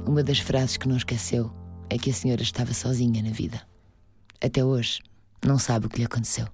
Uma 0.07 0.23
das 0.23 0.39
frases 0.39 0.77
que 0.77 0.89
não 0.89 0.97
esqueceu 0.97 1.51
é 1.91 1.99
que 1.99 2.11
a 2.11 2.15
senhora 2.15 2.43
estava 2.43 2.75
sozinha 2.75 3.23
na 3.23 3.31
vida. 3.31 3.61
Até 4.43 4.65
hoje, 4.65 5.01
não 5.45 5.59
sabe 5.59 5.87
o 5.87 5.89
que 5.89 5.99
lhe 5.99 6.05
aconteceu. 6.05 6.47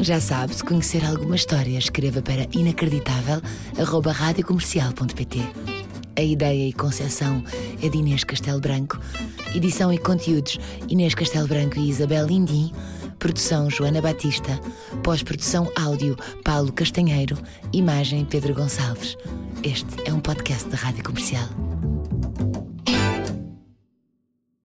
Já 0.00 0.20
sabe, 0.20 0.54
se 0.54 0.64
conhecer 0.64 1.04
alguma 1.04 1.36
história, 1.36 1.78
escreva 1.78 2.20
para 2.20 2.48
inacreditável.radiocomercial.pt. 2.52 5.38
A 6.16 6.22
ideia 6.22 6.68
e 6.68 6.72
concepção 6.72 7.44
é 7.80 7.88
de 7.88 7.98
Inês 7.98 8.24
Castelo 8.24 8.58
Branco, 8.60 8.98
edição 9.54 9.92
e 9.92 9.98
conteúdos 9.98 10.58
Inês 10.88 11.14
Castelo 11.14 11.46
Branco 11.46 11.78
e 11.78 11.88
Isabel 11.88 12.26
Lindim, 12.26 12.72
produção 13.18 13.70
Joana 13.70 14.02
Batista, 14.02 14.60
pós-produção 15.04 15.70
áudio 15.76 16.16
Paulo 16.44 16.72
Castanheiro, 16.72 17.38
imagem 17.72 18.24
Pedro 18.24 18.54
Gonçalves. 18.54 19.16
Este 19.62 19.86
é 20.04 20.12
um 20.12 20.18
podcast 20.18 20.68
da 20.68 20.76
Rádio 20.76 21.04
Comercial. 21.04 21.71